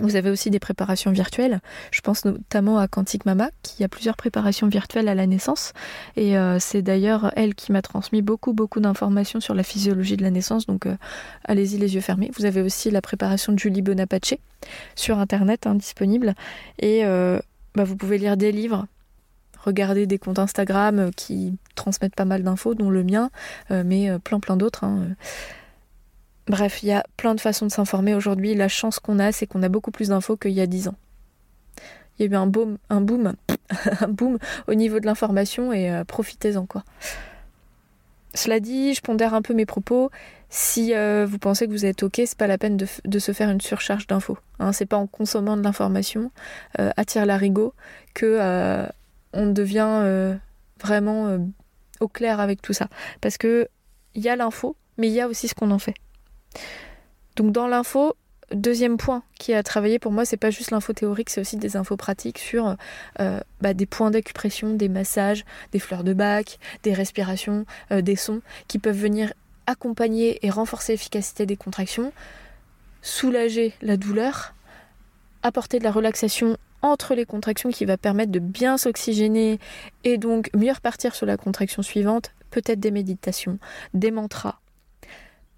Vous 0.00 0.16
avez 0.16 0.30
aussi 0.30 0.50
des 0.50 0.58
préparations 0.58 1.10
virtuelles. 1.10 1.60
Je 1.90 2.00
pense 2.00 2.24
notamment 2.24 2.78
à 2.78 2.88
Quantique 2.88 3.26
Mama, 3.26 3.50
qui 3.62 3.82
a 3.82 3.88
plusieurs 3.88 4.16
préparations 4.16 4.68
virtuelles 4.68 5.08
à 5.08 5.14
la 5.14 5.26
naissance. 5.26 5.72
Et 6.16 6.38
euh, 6.38 6.58
c'est 6.60 6.82
d'ailleurs 6.82 7.32
elle 7.36 7.54
qui 7.54 7.72
m'a 7.72 7.82
transmis 7.82 8.22
beaucoup, 8.22 8.52
beaucoup 8.52 8.80
d'informations 8.80 9.40
sur 9.40 9.54
la 9.54 9.62
physiologie 9.62 10.16
de 10.16 10.22
la 10.22 10.30
naissance. 10.30 10.66
Donc 10.66 10.86
euh, 10.86 10.96
allez-y 11.44 11.78
les 11.78 11.94
yeux 11.94 12.00
fermés. 12.00 12.30
Vous 12.36 12.44
avez 12.44 12.62
aussi 12.62 12.90
la 12.90 13.02
préparation 13.02 13.52
de 13.52 13.58
Julie 13.58 13.82
Bonapace 13.82 14.34
sur 14.94 15.18
Internet, 15.18 15.66
hein, 15.66 15.74
disponible. 15.74 16.34
Et 16.78 17.04
euh, 17.04 17.40
bah, 17.74 17.84
vous 17.84 17.96
pouvez 17.96 18.18
lire 18.18 18.36
des 18.36 18.52
livres 18.52 18.86
regarder 19.64 20.06
des 20.06 20.18
comptes 20.18 20.38
Instagram 20.38 21.10
qui 21.14 21.54
transmettent 21.78 22.14
pas 22.14 22.24
mal 22.24 22.42
d'infos, 22.42 22.74
dont 22.74 22.90
le 22.90 23.04
mien, 23.04 23.30
euh, 23.70 23.82
mais 23.84 24.10
euh, 24.10 24.18
plein 24.18 24.40
plein 24.40 24.56
d'autres. 24.56 24.84
Hein, 24.84 25.08
Bref, 26.46 26.82
il 26.82 26.88
y 26.88 26.92
a 26.92 27.04
plein 27.16 27.34
de 27.34 27.40
façons 27.40 27.66
de 27.66 27.70
s'informer 27.70 28.14
aujourd'hui. 28.14 28.54
La 28.54 28.68
chance 28.68 28.98
qu'on 28.98 29.18
a, 29.18 29.32
c'est 29.32 29.46
qu'on 29.46 29.62
a 29.62 29.68
beaucoup 29.68 29.90
plus 29.90 30.08
d'infos 30.08 30.36
qu'il 30.36 30.52
y 30.52 30.62
a 30.62 30.66
dix 30.66 30.88
ans. 30.88 30.94
Il 32.18 32.24
y 32.24 32.28
a 32.28 32.32
eu 32.32 32.36
un 32.36 32.46
boom, 32.46 32.78
un 32.88 33.02
boom, 33.02 33.34
un 34.00 34.08
boom 34.08 34.38
au 34.66 34.74
niveau 34.74 34.98
de 34.98 35.04
l'information 35.04 35.74
et 35.74 36.02
profitez-en 36.06 36.64
quoi. 36.64 36.84
Cela 38.32 38.60
dit, 38.60 38.94
je 38.94 39.02
pondère 39.02 39.34
un 39.34 39.42
peu 39.42 39.52
mes 39.52 39.66
propos. 39.66 40.10
Si 40.48 40.94
vous 41.26 41.38
pensez 41.38 41.66
que 41.66 41.72
vous 41.72 41.84
êtes 41.84 42.02
ok, 42.02 42.14
c'est 42.24 42.38
pas 42.38 42.46
la 42.46 42.56
peine 42.56 42.78
de, 42.78 43.18
se 43.18 43.32
faire 43.32 43.50
une 43.50 43.60
surcharge 43.60 44.06
d'infos. 44.06 44.38
Hein, 44.58 44.72
c'est 44.72 44.86
pas 44.86 44.96
en 44.96 45.06
consommant 45.06 45.58
de 45.58 45.62
l'information 45.62 46.30
à 46.78 47.04
tire 47.04 47.26
larigot 47.26 47.74
que 48.14 48.88
on 49.32 49.46
devient 49.46 50.00
euh, 50.02 50.34
vraiment 50.80 51.28
euh, 51.28 51.38
au 52.00 52.08
clair 52.08 52.40
avec 52.40 52.62
tout 52.62 52.72
ça. 52.72 52.88
Parce 53.20 53.38
que 53.38 53.68
il 54.14 54.22
y 54.22 54.28
a 54.28 54.36
l'info, 54.36 54.76
mais 54.96 55.08
il 55.08 55.12
y 55.12 55.20
a 55.20 55.28
aussi 55.28 55.48
ce 55.48 55.54
qu'on 55.54 55.70
en 55.70 55.78
fait. 55.78 55.94
Donc 57.36 57.52
dans 57.52 57.68
l'info, 57.68 58.14
deuxième 58.52 58.96
point 58.96 59.22
qui 59.38 59.54
a 59.54 59.62
travaillé 59.62 59.98
pour 59.98 60.12
moi, 60.12 60.24
c'est 60.24 60.36
pas 60.36 60.50
juste 60.50 60.70
l'info 60.70 60.92
théorique, 60.92 61.30
c'est 61.30 61.40
aussi 61.40 61.56
des 61.56 61.76
infos 61.76 61.96
pratiques 61.96 62.38
sur 62.38 62.76
euh, 63.20 63.40
bah, 63.60 63.74
des 63.74 63.86
points 63.86 64.10
d'acupression, 64.10 64.74
des 64.74 64.88
massages, 64.88 65.44
des 65.72 65.78
fleurs 65.78 66.04
de 66.04 66.14
bac, 66.14 66.58
des 66.82 66.94
respirations, 66.94 67.64
des 67.90 68.16
sons 68.16 68.40
qui 68.66 68.78
peuvent 68.78 68.98
venir 68.98 69.32
accompagner 69.66 70.44
et 70.44 70.50
renforcer 70.50 70.92
l'efficacité 70.92 71.44
des 71.44 71.56
contractions, 71.56 72.12
soulager 73.02 73.74
la 73.82 73.96
douleur, 73.96 74.54
apporter 75.42 75.78
de 75.78 75.84
la 75.84 75.92
relaxation 75.92 76.56
entre 76.82 77.14
les 77.14 77.24
contractions 77.24 77.70
qui 77.70 77.84
va 77.84 77.96
permettre 77.96 78.32
de 78.32 78.38
bien 78.38 78.78
s'oxygéner 78.78 79.58
et 80.04 80.18
donc 80.18 80.50
mieux 80.54 80.72
repartir 80.72 81.14
sur 81.14 81.26
la 81.26 81.36
contraction 81.36 81.82
suivante, 81.82 82.32
peut-être 82.50 82.80
des 82.80 82.90
méditations, 82.90 83.58
des 83.94 84.10
mantras, 84.10 84.60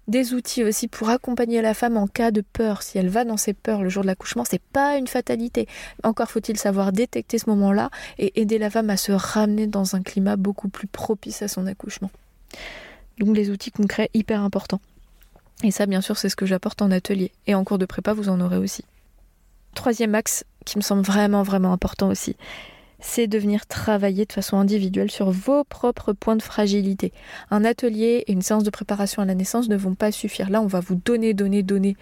des 0.07 0.33
outils 0.33 0.63
aussi 0.63 0.87
pour 0.87 1.09
accompagner 1.09 1.61
la 1.61 1.73
femme 1.73 1.95
en 1.95 2.07
cas 2.07 2.31
de 2.31 2.41
peur. 2.41 2.81
Si 2.81 2.97
elle 2.97 3.09
va 3.09 3.23
dans 3.23 3.37
ses 3.37 3.53
peurs 3.53 3.83
le 3.83 3.89
jour 3.89 4.03
de 4.03 4.07
l'accouchement, 4.07 4.43
c'est 4.45 4.61
pas 4.61 4.97
une 4.97 5.07
fatalité. 5.07 5.67
Encore 6.03 6.29
faut-il 6.29 6.57
savoir 6.57 6.91
détecter 6.91 7.37
ce 7.37 7.49
moment-là 7.49 7.89
et 8.17 8.41
aider 8.41 8.57
la 8.57 8.69
femme 8.69 8.89
à 8.89 8.97
se 8.97 9.11
ramener 9.11 9.67
dans 9.67 9.95
un 9.95 10.01
climat 10.01 10.35
beaucoup 10.35 10.69
plus 10.69 10.87
propice 10.87 11.41
à 11.41 11.47
son 11.47 11.67
accouchement. 11.67 12.11
Donc 13.19 13.35
les 13.35 13.49
outils 13.49 13.71
concrets 13.71 14.09
hyper 14.13 14.41
importants. 14.41 14.81
Et 15.63 15.71
ça, 15.71 15.85
bien 15.85 16.01
sûr, 16.01 16.17
c'est 16.17 16.29
ce 16.29 16.35
que 16.35 16.47
j'apporte 16.47 16.81
en 16.81 16.89
atelier. 16.89 17.31
Et 17.45 17.53
en 17.53 17.63
cours 17.63 17.77
de 17.77 17.85
prépa, 17.85 18.13
vous 18.13 18.29
en 18.29 18.41
aurez 18.41 18.57
aussi. 18.57 18.83
Troisième 19.75 20.15
axe 20.15 20.43
qui 20.65 20.77
me 20.77 20.83
semble 20.83 21.03
vraiment, 21.03 21.43
vraiment 21.43 21.73
important 21.73 22.09
aussi, 22.09 22.35
c'est 22.99 23.27
de 23.27 23.37
venir 23.37 23.65
travailler 23.65 24.25
de 24.25 24.31
façon 24.31 24.57
individuelle 24.57 25.11
sur 25.11 25.31
vos 25.31 25.63
propres 25.63 26.13
points 26.13 26.35
de 26.35 26.43
fragilité. 26.43 27.11
Un 27.49 27.65
atelier 27.65 28.23
et 28.27 28.31
une 28.31 28.43
séance 28.43 28.63
de 28.63 28.69
préparation 28.69 29.21
à 29.21 29.25
la 29.25 29.35
naissance 29.35 29.69
ne 29.69 29.75
vont 29.75 29.95
pas 29.95 30.11
suffire. 30.11 30.49
Là, 30.49 30.61
on 30.61 30.67
va 30.67 30.79
vous 30.79 30.95
donner, 30.95 31.33
donner, 31.33 31.63
donner 31.63 31.97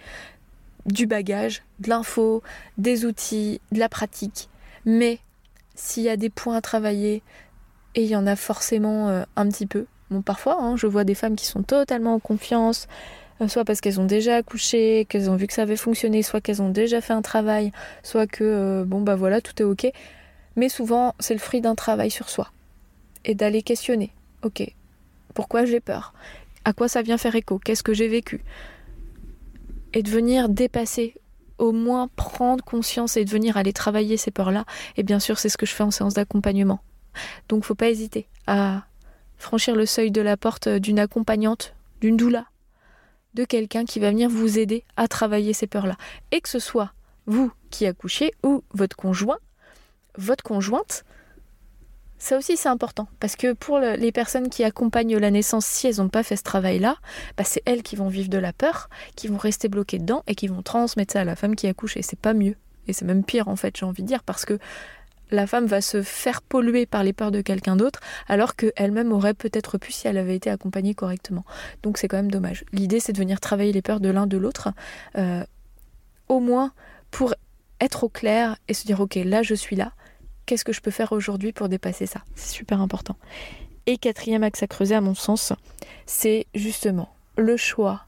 du 0.86 1.06
bagage, 1.06 1.62
de 1.78 1.88
l'info, 1.88 2.42
des 2.78 3.04
outils, 3.04 3.60
de 3.72 3.78
la 3.78 3.88
pratique. 3.88 4.48
Mais 4.84 5.18
s'il 5.74 6.02
y 6.02 6.08
a 6.08 6.16
des 6.16 6.30
points 6.30 6.56
à 6.56 6.60
travailler, 6.60 7.22
et 7.94 8.04
il 8.04 8.08
y 8.08 8.16
en 8.16 8.26
a 8.26 8.36
forcément 8.36 9.08
euh, 9.08 9.24
un 9.36 9.48
petit 9.48 9.66
peu, 9.66 9.86
bon 10.10 10.22
parfois, 10.22 10.58
hein, 10.60 10.76
je 10.76 10.86
vois 10.86 11.04
des 11.04 11.14
femmes 11.14 11.36
qui 11.36 11.46
sont 11.46 11.62
totalement 11.62 12.14
en 12.14 12.20
confiance, 12.20 12.86
soit 13.48 13.64
parce 13.64 13.80
qu'elles 13.80 14.00
ont 14.00 14.06
déjà 14.06 14.36
accouché, 14.36 15.06
qu'elles 15.08 15.30
ont 15.30 15.36
vu 15.36 15.46
que 15.46 15.52
ça 15.52 15.62
avait 15.62 15.76
fonctionné, 15.76 16.22
soit 16.22 16.40
qu'elles 16.40 16.62
ont 16.62 16.70
déjà 16.70 17.00
fait 17.00 17.12
un 17.12 17.22
travail, 17.22 17.72
soit 18.02 18.26
que, 18.26 18.44
euh, 18.44 18.84
bon 18.84 19.00
bah 19.00 19.16
voilà, 19.16 19.40
tout 19.40 19.60
est 19.60 19.64
ok. 19.64 19.90
Mais 20.56 20.68
souvent, 20.68 21.14
c'est 21.20 21.34
le 21.34 21.40
fruit 21.40 21.60
d'un 21.60 21.74
travail 21.74 22.10
sur 22.10 22.28
soi. 22.28 22.50
Et 23.24 23.34
d'aller 23.34 23.62
questionner. 23.62 24.12
Ok, 24.42 24.62
pourquoi 25.34 25.64
j'ai 25.64 25.80
peur? 25.80 26.14
À 26.64 26.72
quoi 26.72 26.88
ça 26.88 27.02
vient 27.02 27.18
faire 27.18 27.34
écho? 27.34 27.58
Qu'est-ce 27.58 27.82
que 27.82 27.94
j'ai 27.94 28.08
vécu? 28.08 28.42
Et 29.92 30.02
de 30.02 30.10
venir 30.10 30.48
dépasser, 30.48 31.14
au 31.58 31.72
moins 31.72 32.08
prendre 32.16 32.64
conscience 32.64 33.16
et 33.16 33.24
de 33.24 33.30
venir 33.30 33.56
aller 33.56 33.72
travailler 33.72 34.16
ces 34.16 34.30
peurs-là. 34.30 34.64
Et 34.96 35.02
bien 35.02 35.20
sûr, 35.20 35.38
c'est 35.38 35.48
ce 35.48 35.58
que 35.58 35.66
je 35.66 35.74
fais 35.74 35.82
en 35.82 35.90
séance 35.90 36.14
d'accompagnement. 36.14 36.80
Donc, 37.48 37.64
faut 37.64 37.74
pas 37.74 37.90
hésiter 37.90 38.26
à 38.46 38.84
franchir 39.36 39.74
le 39.74 39.86
seuil 39.86 40.10
de 40.10 40.20
la 40.20 40.36
porte 40.36 40.68
d'une 40.68 40.98
accompagnante, 40.98 41.74
d'une 42.00 42.16
doula, 42.16 42.46
de 43.34 43.44
quelqu'un 43.44 43.84
qui 43.84 44.00
va 44.00 44.10
venir 44.10 44.28
vous 44.28 44.58
aider 44.58 44.84
à 44.96 45.08
travailler 45.08 45.52
ces 45.52 45.66
peurs-là. 45.66 45.96
Et 46.32 46.40
que 46.40 46.48
ce 46.48 46.58
soit 46.58 46.92
vous 47.26 47.52
qui 47.70 47.86
accouchez 47.86 48.32
ou 48.42 48.64
votre 48.72 48.96
conjoint, 48.96 49.38
votre 50.16 50.42
conjointe, 50.42 51.04
ça 52.18 52.36
aussi 52.36 52.56
c'est 52.56 52.68
important 52.68 53.08
parce 53.18 53.34
que 53.34 53.54
pour 53.54 53.78
les 53.78 54.12
personnes 54.12 54.50
qui 54.50 54.62
accompagnent 54.62 55.16
la 55.16 55.30
naissance, 55.30 55.64
si 55.64 55.86
elles 55.86 55.96
n'ont 55.96 56.08
pas 56.08 56.22
fait 56.22 56.36
ce 56.36 56.42
travail-là, 56.42 56.96
bah, 57.36 57.44
c'est 57.44 57.62
elles 57.64 57.82
qui 57.82 57.96
vont 57.96 58.08
vivre 58.08 58.28
de 58.28 58.38
la 58.38 58.52
peur, 58.52 58.90
qui 59.16 59.28
vont 59.28 59.38
rester 59.38 59.68
bloquées 59.68 59.98
dedans 59.98 60.22
et 60.26 60.34
qui 60.34 60.46
vont 60.46 60.62
transmettre 60.62 61.14
ça 61.14 61.22
à 61.22 61.24
la 61.24 61.36
femme 61.36 61.56
qui 61.56 61.66
accouche. 61.66 61.96
Et 61.96 62.02
c'est 62.02 62.18
pas 62.18 62.34
mieux. 62.34 62.56
Et 62.86 62.92
c'est 62.92 63.04
même 63.04 63.24
pire 63.24 63.48
en 63.48 63.56
fait, 63.56 63.76
j'ai 63.76 63.86
envie 63.86 64.02
de 64.02 64.08
dire, 64.08 64.22
parce 64.22 64.44
que 64.44 64.58
la 65.30 65.46
femme 65.46 65.66
va 65.66 65.80
se 65.80 66.02
faire 66.02 66.42
polluer 66.42 66.86
par 66.86 67.04
les 67.04 67.12
peurs 67.12 67.30
de 67.30 67.40
quelqu'un 67.40 67.76
d'autre, 67.76 68.00
alors 68.28 68.56
qu'elle-même 68.56 69.12
aurait 69.12 69.34
peut-être 69.34 69.78
pu 69.78 69.92
si 69.92 70.08
elle 70.08 70.18
avait 70.18 70.36
été 70.36 70.50
accompagnée 70.50 70.94
correctement. 70.94 71.44
Donc 71.82 71.98
c'est 71.98 72.08
quand 72.08 72.16
même 72.16 72.30
dommage. 72.30 72.64
L'idée 72.72 73.00
c'est 73.00 73.12
de 73.12 73.18
venir 73.18 73.40
travailler 73.40 73.72
les 73.72 73.82
peurs 73.82 74.00
de 74.00 74.08
l'un 74.08 74.26
de 74.26 74.36
l'autre, 74.36 74.70
euh, 75.16 75.44
au 76.28 76.40
moins 76.40 76.72
pour 77.10 77.34
être 77.80 78.04
au 78.04 78.08
clair 78.08 78.56
et 78.68 78.74
se 78.74 78.86
dire 78.86 79.00
ok 79.00 79.16
là 79.24 79.42
je 79.42 79.54
suis 79.54 79.76
là, 79.76 79.92
qu'est-ce 80.46 80.64
que 80.64 80.72
je 80.72 80.80
peux 80.80 80.90
faire 80.90 81.12
aujourd'hui 81.12 81.52
pour 81.52 81.68
dépasser 81.68 82.06
ça? 82.06 82.22
C'est 82.34 82.54
super 82.54 82.80
important. 82.80 83.16
Et 83.86 83.96
quatrième 83.96 84.42
axe 84.42 84.62
à 84.62 84.66
creuser 84.66 84.94
à 84.94 85.00
mon 85.00 85.14
sens, 85.14 85.52
c'est 86.06 86.46
justement 86.54 87.14
le 87.36 87.56
choix 87.56 88.04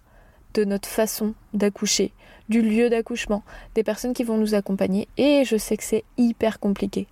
de 0.54 0.64
notre 0.64 0.88
façon 0.88 1.34
d'accoucher, 1.54 2.12
du 2.48 2.62
lieu 2.62 2.90
d'accouchement, 2.90 3.42
des 3.74 3.82
personnes 3.82 4.12
qui 4.12 4.24
vont 4.24 4.36
nous 4.36 4.54
accompagner. 4.54 5.08
Et 5.16 5.44
je 5.44 5.56
sais 5.56 5.76
que 5.76 5.84
c'est 5.84 6.04
hyper 6.18 6.60
compliqué. 6.60 7.06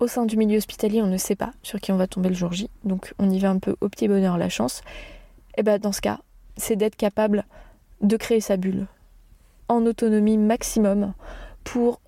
Au 0.00 0.06
sein 0.06 0.26
du 0.26 0.36
milieu 0.36 0.58
hospitalier, 0.58 1.02
on 1.02 1.06
ne 1.06 1.16
sait 1.16 1.34
pas 1.34 1.52
sur 1.62 1.80
qui 1.80 1.90
on 1.90 1.96
va 1.96 2.06
tomber 2.06 2.28
le 2.28 2.34
jour 2.34 2.52
J, 2.52 2.70
donc 2.84 3.14
on 3.18 3.28
y 3.30 3.38
va 3.40 3.50
un 3.50 3.58
peu 3.58 3.76
au 3.80 3.88
petit 3.88 4.06
bonheur, 4.06 4.38
la 4.38 4.48
chance. 4.48 4.82
Et 5.56 5.62
bien 5.62 5.78
dans 5.78 5.92
ce 5.92 6.00
cas, 6.00 6.20
c'est 6.56 6.76
d'être 6.76 6.96
capable 6.96 7.44
de 8.00 8.16
créer 8.16 8.40
sa 8.40 8.56
bulle 8.56 8.86
en 9.68 9.84
autonomie 9.86 10.38
maximum 10.38 11.14
pour 11.64 12.00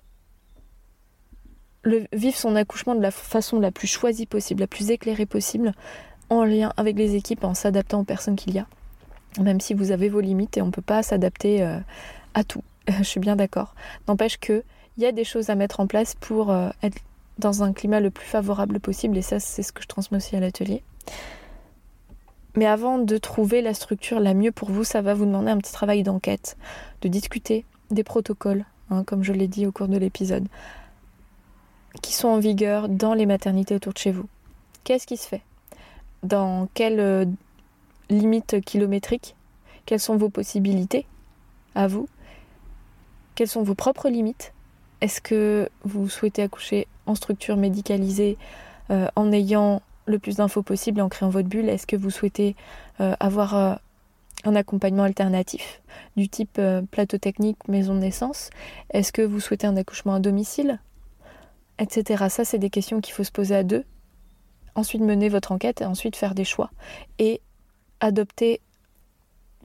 vivre 2.13 2.37
son 2.37 2.55
accouchement 2.55 2.95
de 2.95 3.01
la 3.01 3.11
façon 3.11 3.59
la 3.59 3.71
plus 3.71 3.87
choisie 3.87 4.25
possible, 4.25 4.61
la 4.61 4.67
plus 4.67 4.91
éclairée 4.91 5.25
possible, 5.25 5.73
en 6.29 6.45
lien 6.45 6.71
avec 6.77 6.97
les 6.97 7.15
équipes, 7.15 7.43
en 7.43 7.53
s'adaptant 7.53 8.01
aux 8.01 8.05
personnes 8.05 8.35
qu'il 8.35 8.53
y 8.53 8.59
a. 8.59 8.67
Même 9.39 9.59
si 9.59 9.73
vous 9.73 9.91
avez 9.91 10.09
vos 10.09 10.21
limites 10.21 10.57
et 10.57 10.61
on 10.61 10.67
ne 10.67 10.71
peut 10.71 10.81
pas 10.81 11.03
s'adapter 11.03 11.63
euh, 11.63 11.79
à 12.33 12.43
tout. 12.43 12.63
Je 12.87 13.03
suis 13.03 13.19
bien 13.19 13.35
d'accord. 13.35 13.75
N'empêche 14.07 14.37
qu'il 14.37 14.63
y 14.97 15.05
a 15.05 15.11
des 15.11 15.23
choses 15.23 15.49
à 15.49 15.55
mettre 15.55 15.79
en 15.79 15.87
place 15.87 16.15
pour 16.15 16.51
euh, 16.51 16.69
être 16.83 16.97
dans 17.41 17.63
un 17.63 17.73
climat 17.73 17.99
le 17.99 18.11
plus 18.11 18.25
favorable 18.25 18.79
possible 18.79 19.17
et 19.17 19.21
ça 19.21 19.39
c'est 19.39 19.63
ce 19.63 19.73
que 19.73 19.81
je 19.81 19.87
transmets 19.87 20.17
aussi 20.17 20.35
à 20.35 20.39
l'atelier. 20.39 20.83
Mais 22.55 22.65
avant 22.65 22.97
de 22.97 23.17
trouver 23.17 23.61
la 23.61 23.73
structure 23.73 24.19
la 24.19 24.33
mieux 24.33 24.51
pour 24.51 24.71
vous, 24.71 24.83
ça 24.83 25.01
va 25.01 25.13
vous 25.13 25.25
demander 25.25 25.51
un 25.51 25.57
petit 25.57 25.71
travail 25.71 26.03
d'enquête, 26.03 26.57
de 27.01 27.07
discuter 27.07 27.65
des 27.91 28.03
protocoles, 28.03 28.65
hein, 28.89 29.03
comme 29.05 29.23
je 29.23 29.33
l'ai 29.33 29.47
dit 29.47 29.65
au 29.65 29.71
cours 29.71 29.87
de 29.87 29.97
l'épisode, 29.97 30.47
qui 32.01 32.13
sont 32.13 32.27
en 32.27 32.39
vigueur 32.39 32.89
dans 32.89 33.13
les 33.13 33.25
maternités 33.25 33.75
autour 33.75 33.93
de 33.93 33.97
chez 33.97 34.11
vous. 34.11 34.27
Qu'est-ce 34.83 35.07
qui 35.07 35.17
se 35.17 35.27
fait? 35.27 35.41
Dans 36.23 36.67
quelles 36.73 36.99
euh, 36.99 37.25
limites 38.09 38.61
kilométriques 38.61 39.35
Quelles 39.85 39.99
sont 39.99 40.17
vos 40.17 40.29
possibilités 40.29 41.05
à 41.73 41.87
vous? 41.87 42.07
Quelles 43.35 43.47
sont 43.47 43.63
vos 43.63 43.75
propres 43.75 44.09
limites? 44.09 44.53
Est-ce 45.01 45.21
que 45.21 45.69
vous 45.83 46.09
souhaitez 46.09 46.43
accoucher 46.43 46.87
en 47.05 47.15
structure 47.15 47.57
médicalisée 47.57 48.37
euh, 48.89 49.07
en 49.15 49.31
ayant 49.31 49.81
le 50.05 50.19
plus 50.19 50.37
d'infos 50.37 50.63
possible 50.63 50.99
et 50.99 51.01
en 51.01 51.09
créant 51.09 51.29
votre 51.29 51.49
bulle? 51.49 51.69
Est-ce 51.69 51.87
que 51.87 51.95
vous 51.95 52.09
souhaitez 52.09 52.55
euh, 52.99 53.15
avoir 53.19 53.79
un 54.43 54.55
accompagnement 54.55 55.03
alternatif 55.03 55.81
du 56.17 56.29
type 56.29 56.59
plateau 56.91 57.17
technique, 57.17 57.67
maison 57.67 57.95
de 57.95 57.99
naissance? 57.99 58.49
Est-ce 58.91 59.11
que 59.11 59.21
vous 59.21 59.39
souhaitez 59.39 59.67
un 59.67 59.77
accouchement 59.77 60.15
à 60.15 60.19
domicile? 60.19 60.79
Etc. 61.79 62.25
Ça, 62.29 62.45
c'est 62.45 62.59
des 62.59 62.69
questions 62.69 63.01
qu'il 63.01 63.13
faut 63.13 63.23
se 63.23 63.31
poser 63.31 63.55
à 63.55 63.63
deux. 63.63 63.85
Ensuite, 64.75 65.01
mener 65.01 65.29
votre 65.29 65.51
enquête 65.51 65.81
et 65.81 65.85
ensuite 65.85 66.15
faire 66.15 66.35
des 66.35 66.45
choix. 66.45 66.69
Et 67.17 67.41
adopter 67.99 68.61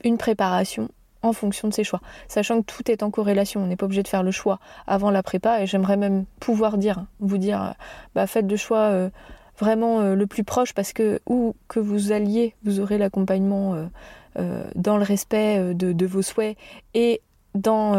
une 0.05 0.19
préparation 0.19 0.89
en 1.29 1.33
fonction 1.33 1.69
de 1.69 1.75
ces 1.75 1.85
choix. 1.85 2.01
Sachant 2.29 2.61
que 2.61 2.67
tout 2.67 2.91
est 2.91 3.03
en 3.03 3.11
corrélation, 3.11 3.63
on 3.63 3.67
n'est 3.67 3.77
pas 3.77 3.87
obligé 3.87 4.03
de 4.03 4.09
faire 4.09 4.23
le 4.23 4.31
choix 4.31 4.59
avant 4.87 5.11
la 5.11 5.23
prépa. 5.23 5.63
Et 5.63 5.67
j'aimerais 5.67 5.97
même 5.97 6.25
pouvoir 6.41 6.79
dire, 6.79 7.05
vous 7.21 7.39
dire, 7.39 7.75
bah, 8.15 8.27
faites 8.27 8.51
le 8.51 8.57
choix 8.57 8.91
euh, 8.91 9.11
vraiment 9.59 10.01
euh, 10.01 10.15
le 10.15 10.27
plus 10.27 10.45
proche 10.45 10.73
parce 10.75 10.93
que 10.93 11.21
où 11.27 11.55
que 11.69 11.81
vous 11.81 12.13
alliez, 12.13 12.55
vous 12.65 12.81
aurez 12.81 12.99
l'accompagnement 12.99 13.89
euh, 14.39 14.65
dans 14.75 14.97
le 14.97 15.05
respect 15.05 15.75
de, 15.75 16.07
vos 16.07 16.23
souhaits 16.23 16.57
et 16.95 17.23
dans 17.55 17.97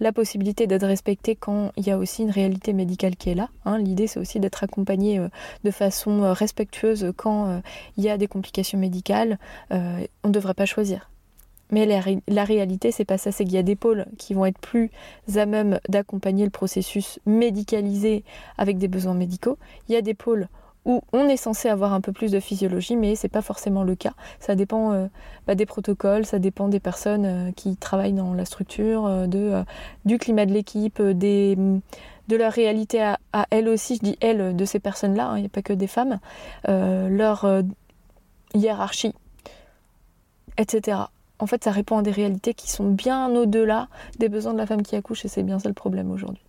la 0.00 0.12
possibilité 0.12 0.66
d'être 0.66 0.86
respecté 0.86 1.36
quand 1.36 1.72
il 1.76 1.86
y 1.86 1.90
a 1.90 1.98
aussi 1.98 2.22
une 2.22 2.30
réalité 2.30 2.72
médicale 2.72 3.16
qui 3.16 3.30
est 3.30 3.34
là. 3.34 3.50
Hein. 3.64 3.78
L'idée, 3.78 4.06
c'est 4.06 4.18
aussi 4.18 4.40
d'être 4.40 4.64
accompagné 4.64 5.18
euh, 5.18 5.28
de 5.64 5.70
façon 5.70 6.22
euh, 6.22 6.32
respectueuse 6.32 7.12
quand 7.16 7.48
euh, 7.48 7.60
il 7.96 8.04
y 8.04 8.10
a 8.10 8.16
des 8.16 8.26
complications 8.26 8.78
médicales. 8.78 9.38
on 9.70 10.06
ne 10.24 10.32
devrait 10.32 10.54
pas 10.54 10.66
choisir. 10.66 11.10
Mais 11.70 11.86
la, 11.86 12.00
la 12.28 12.44
réalité, 12.44 12.92
c'est 12.92 13.04
pas 13.04 13.18
ça, 13.18 13.32
c'est 13.32 13.44
qu'il 13.44 13.54
y 13.54 13.58
a 13.58 13.62
des 13.62 13.76
pôles 13.76 14.06
qui 14.18 14.34
vont 14.34 14.46
être 14.46 14.58
plus 14.58 14.90
à 15.36 15.46
même 15.46 15.80
d'accompagner 15.88 16.44
le 16.44 16.50
processus 16.50 17.18
médicalisé 17.26 18.24
avec 18.58 18.78
des 18.78 18.88
besoins 18.88 19.14
médicaux. 19.14 19.58
Il 19.88 19.94
y 19.94 19.96
a 19.96 20.02
des 20.02 20.14
pôles 20.14 20.48
où 20.84 21.02
on 21.12 21.28
est 21.28 21.36
censé 21.36 21.68
avoir 21.68 21.92
un 21.92 22.00
peu 22.00 22.12
plus 22.12 22.32
de 22.32 22.40
physiologie, 22.40 22.96
mais 22.96 23.14
c'est 23.14 23.28
pas 23.28 23.42
forcément 23.42 23.84
le 23.84 23.94
cas. 23.94 24.12
Ça 24.38 24.54
dépend 24.54 24.92
euh, 24.92 25.06
bah, 25.46 25.54
des 25.54 25.66
protocoles, 25.66 26.24
ça 26.24 26.38
dépend 26.38 26.68
des 26.68 26.80
personnes 26.80 27.26
euh, 27.26 27.52
qui 27.52 27.76
travaillent 27.76 28.14
dans 28.14 28.32
la 28.32 28.44
structure, 28.44 29.06
euh, 29.06 29.64
du 30.04 30.18
climat 30.18 30.46
de 30.46 30.52
l'équipe, 30.52 31.00
de 31.02 31.80
leur 32.30 32.52
réalité 32.52 33.02
à, 33.02 33.18
elles 33.50 33.68
aussi, 33.68 33.96
je 33.96 34.00
dis 34.00 34.18
elles, 34.20 34.56
de 34.56 34.64
ces 34.64 34.80
personnes-là, 34.80 35.28
hein, 35.28 35.36
il 35.36 35.40
n'y 35.40 35.46
a 35.46 35.50
pas 35.50 35.62
que 35.62 35.72
des 35.72 35.86
femmes, 35.86 36.18
leur 36.66 37.46
hiérarchie, 38.54 39.14
etc. 40.56 41.02
En 41.40 41.46
fait, 41.46 41.64
ça 41.64 41.70
répond 41.70 41.98
à 41.98 42.02
des 42.02 42.10
réalités 42.10 42.52
qui 42.52 42.70
sont 42.70 42.90
bien 42.90 43.34
au-delà 43.34 43.88
des 44.18 44.28
besoins 44.28 44.52
de 44.52 44.58
la 44.58 44.66
femme 44.66 44.82
qui 44.82 44.94
accouche, 44.94 45.24
et 45.24 45.28
c'est 45.28 45.42
bien 45.42 45.58
ça 45.58 45.68
le 45.68 45.74
problème 45.74 46.10
aujourd'hui. 46.10 46.44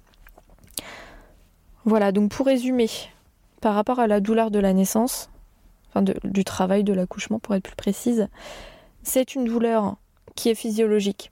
Voilà, 1.85 2.11
donc 2.11 2.31
pour 2.31 2.45
résumer, 2.45 2.89
par 3.61 3.73
rapport 3.73 3.99
à 3.99 4.07
la 4.07 4.19
douleur 4.19 4.51
de 4.51 4.59
la 4.59 4.73
naissance, 4.73 5.29
enfin 5.89 6.03
du 6.23 6.43
travail 6.43 6.83
de 6.83 6.93
l'accouchement 6.93 7.39
pour 7.39 7.55
être 7.55 7.63
plus 7.63 7.75
précise, 7.75 8.27
c'est 9.01 9.33
une 9.33 9.45
douleur 9.45 9.95
qui 10.35 10.49
est 10.49 10.55
physiologique. 10.55 11.31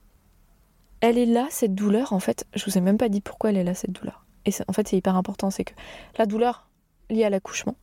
Elle 1.02 1.18
est 1.18 1.26
là, 1.26 1.46
cette 1.50 1.74
douleur, 1.74 2.12
en 2.12 2.20
fait, 2.20 2.46
je 2.54 2.64
vous 2.64 2.78
ai 2.78 2.80
même 2.80 2.98
pas 2.98 3.08
dit 3.08 3.20
pourquoi 3.20 3.50
elle 3.50 3.58
est 3.58 3.64
là, 3.64 3.74
cette 3.74 3.92
douleur. 3.92 4.24
et 4.46 4.50
en 4.68 4.72
fait 4.72 4.88
c'est 4.88 4.96
hyper 4.96 5.16
important, 5.16 5.50
c'est 5.50 5.64
que 5.64 5.74
la 6.18 6.26
douleur 6.26 6.68
liée 7.10 7.24
à 7.24 7.30
l'accouchement, 7.30 7.76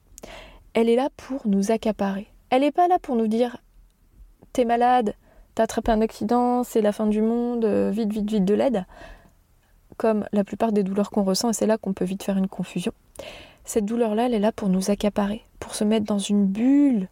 elle 0.73 0.89
est 0.89 0.95
là 0.95 1.09
pour 1.15 1.47
nous 1.47 1.71
accaparer. 1.71 2.27
Elle 2.49 2.61
n'est 2.61 2.71
pas 2.71 2.87
là 2.87 2.97
pour 2.99 3.15
nous 3.15 3.27
dire 3.27 3.57
t'es 4.53 4.65
malade, 4.65 5.13
t'as 5.65 5.91
un 5.91 6.01
accident, 6.01 6.63
c'est 6.63 6.81
la 6.81 6.91
fin 6.91 7.07
du 7.07 7.21
monde, 7.21 7.65
euh, 7.65 7.89
vite, 7.89 8.13
vite, 8.13 8.29
vite 8.29 8.45
de 8.45 8.53
l'aide. 8.53 8.85
Comme 9.97 10.27
la 10.31 10.43
plupart 10.43 10.71
des 10.71 10.83
douleurs 10.83 11.09
qu'on 11.09 11.23
ressent, 11.23 11.49
et 11.49 11.53
c'est 11.53 11.65
là 11.65 11.77
qu'on 11.77 11.93
peut 11.93 12.05
vite 12.05 12.21
faire 12.21 12.37
une 12.37 12.47
confusion. 12.47 12.91
Cette 13.65 13.85
douleur-là, 13.85 14.27
elle 14.27 14.35
est 14.35 14.39
là 14.39 14.51
pour 14.51 14.69
nous 14.69 14.91
accaparer, 14.91 15.43
pour 15.59 15.73
se 15.73 15.83
mettre 15.83 16.05
dans 16.05 16.19
une 16.19 16.45
bulle 16.45 17.07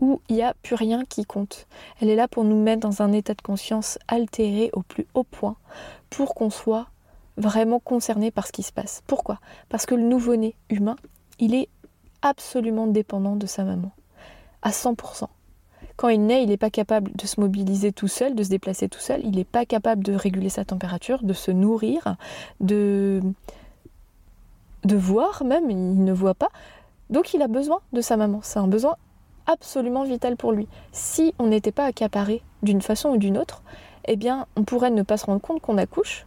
où 0.00 0.22
il 0.30 0.36
n'y 0.36 0.42
a 0.42 0.54
plus 0.62 0.74
rien 0.74 1.04
qui 1.04 1.26
compte. 1.26 1.66
Elle 2.00 2.08
est 2.08 2.16
là 2.16 2.26
pour 2.26 2.44
nous 2.44 2.60
mettre 2.60 2.80
dans 2.80 3.02
un 3.02 3.12
état 3.12 3.34
de 3.34 3.42
conscience 3.42 3.98
altéré 4.08 4.70
au 4.72 4.82
plus 4.82 5.06
haut 5.12 5.24
point, 5.24 5.56
pour 6.08 6.34
qu'on 6.34 6.48
soit 6.48 6.86
vraiment 7.36 7.80
concerné 7.80 8.30
par 8.30 8.46
ce 8.46 8.52
qui 8.52 8.62
se 8.62 8.72
passe. 8.72 9.02
Pourquoi? 9.06 9.38
Parce 9.68 9.84
que 9.84 9.94
le 9.94 10.02
nouveau-né 10.02 10.54
humain, 10.70 10.96
il 11.38 11.54
est 11.54 11.68
absolument 12.22 12.86
dépendant 12.86 13.36
de 13.36 13.46
sa 13.46 13.64
maman, 13.64 13.92
à 14.62 14.70
100%. 14.70 15.28
Quand 16.00 16.08
il 16.08 16.24
naît, 16.24 16.42
il 16.42 16.48
n'est 16.48 16.56
pas 16.56 16.70
capable 16.70 17.12
de 17.14 17.26
se 17.26 17.38
mobiliser 17.38 17.92
tout 17.92 18.08
seul, 18.08 18.34
de 18.34 18.42
se 18.42 18.48
déplacer 18.48 18.88
tout 18.88 19.00
seul, 19.00 19.20
il 19.22 19.32
n'est 19.32 19.44
pas 19.44 19.66
capable 19.66 20.02
de 20.02 20.14
réguler 20.14 20.48
sa 20.48 20.64
température, 20.64 21.22
de 21.22 21.34
se 21.34 21.50
nourrir, 21.50 22.16
de, 22.60 23.20
voir 24.82 25.44
même, 25.44 25.68
il 25.68 26.02
ne 26.02 26.12
voit 26.14 26.32
pas. 26.32 26.48
Donc 27.10 27.34
il 27.34 27.42
a 27.42 27.48
besoin 27.48 27.80
de 27.92 28.00
sa 28.00 28.16
maman, 28.16 28.40
c'est 28.42 28.58
un 28.58 28.66
besoin 28.66 28.96
absolument 29.44 30.04
vital 30.04 30.38
pour 30.38 30.52
lui. 30.52 30.68
Si 30.90 31.34
on 31.38 31.48
n'était 31.48 31.70
pas 31.70 31.84
accaparé 31.84 32.40
d'une 32.62 32.80
façon 32.80 33.10
ou 33.10 33.16
d'une 33.18 33.36
autre, 33.36 33.62
eh 34.06 34.16
bien 34.16 34.46
on 34.56 34.64
pourrait 34.64 34.90
ne 34.90 35.02
pas 35.02 35.18
se 35.18 35.26
rendre 35.26 35.42
compte 35.42 35.60
qu'on 35.60 35.76
accouche, 35.76 36.24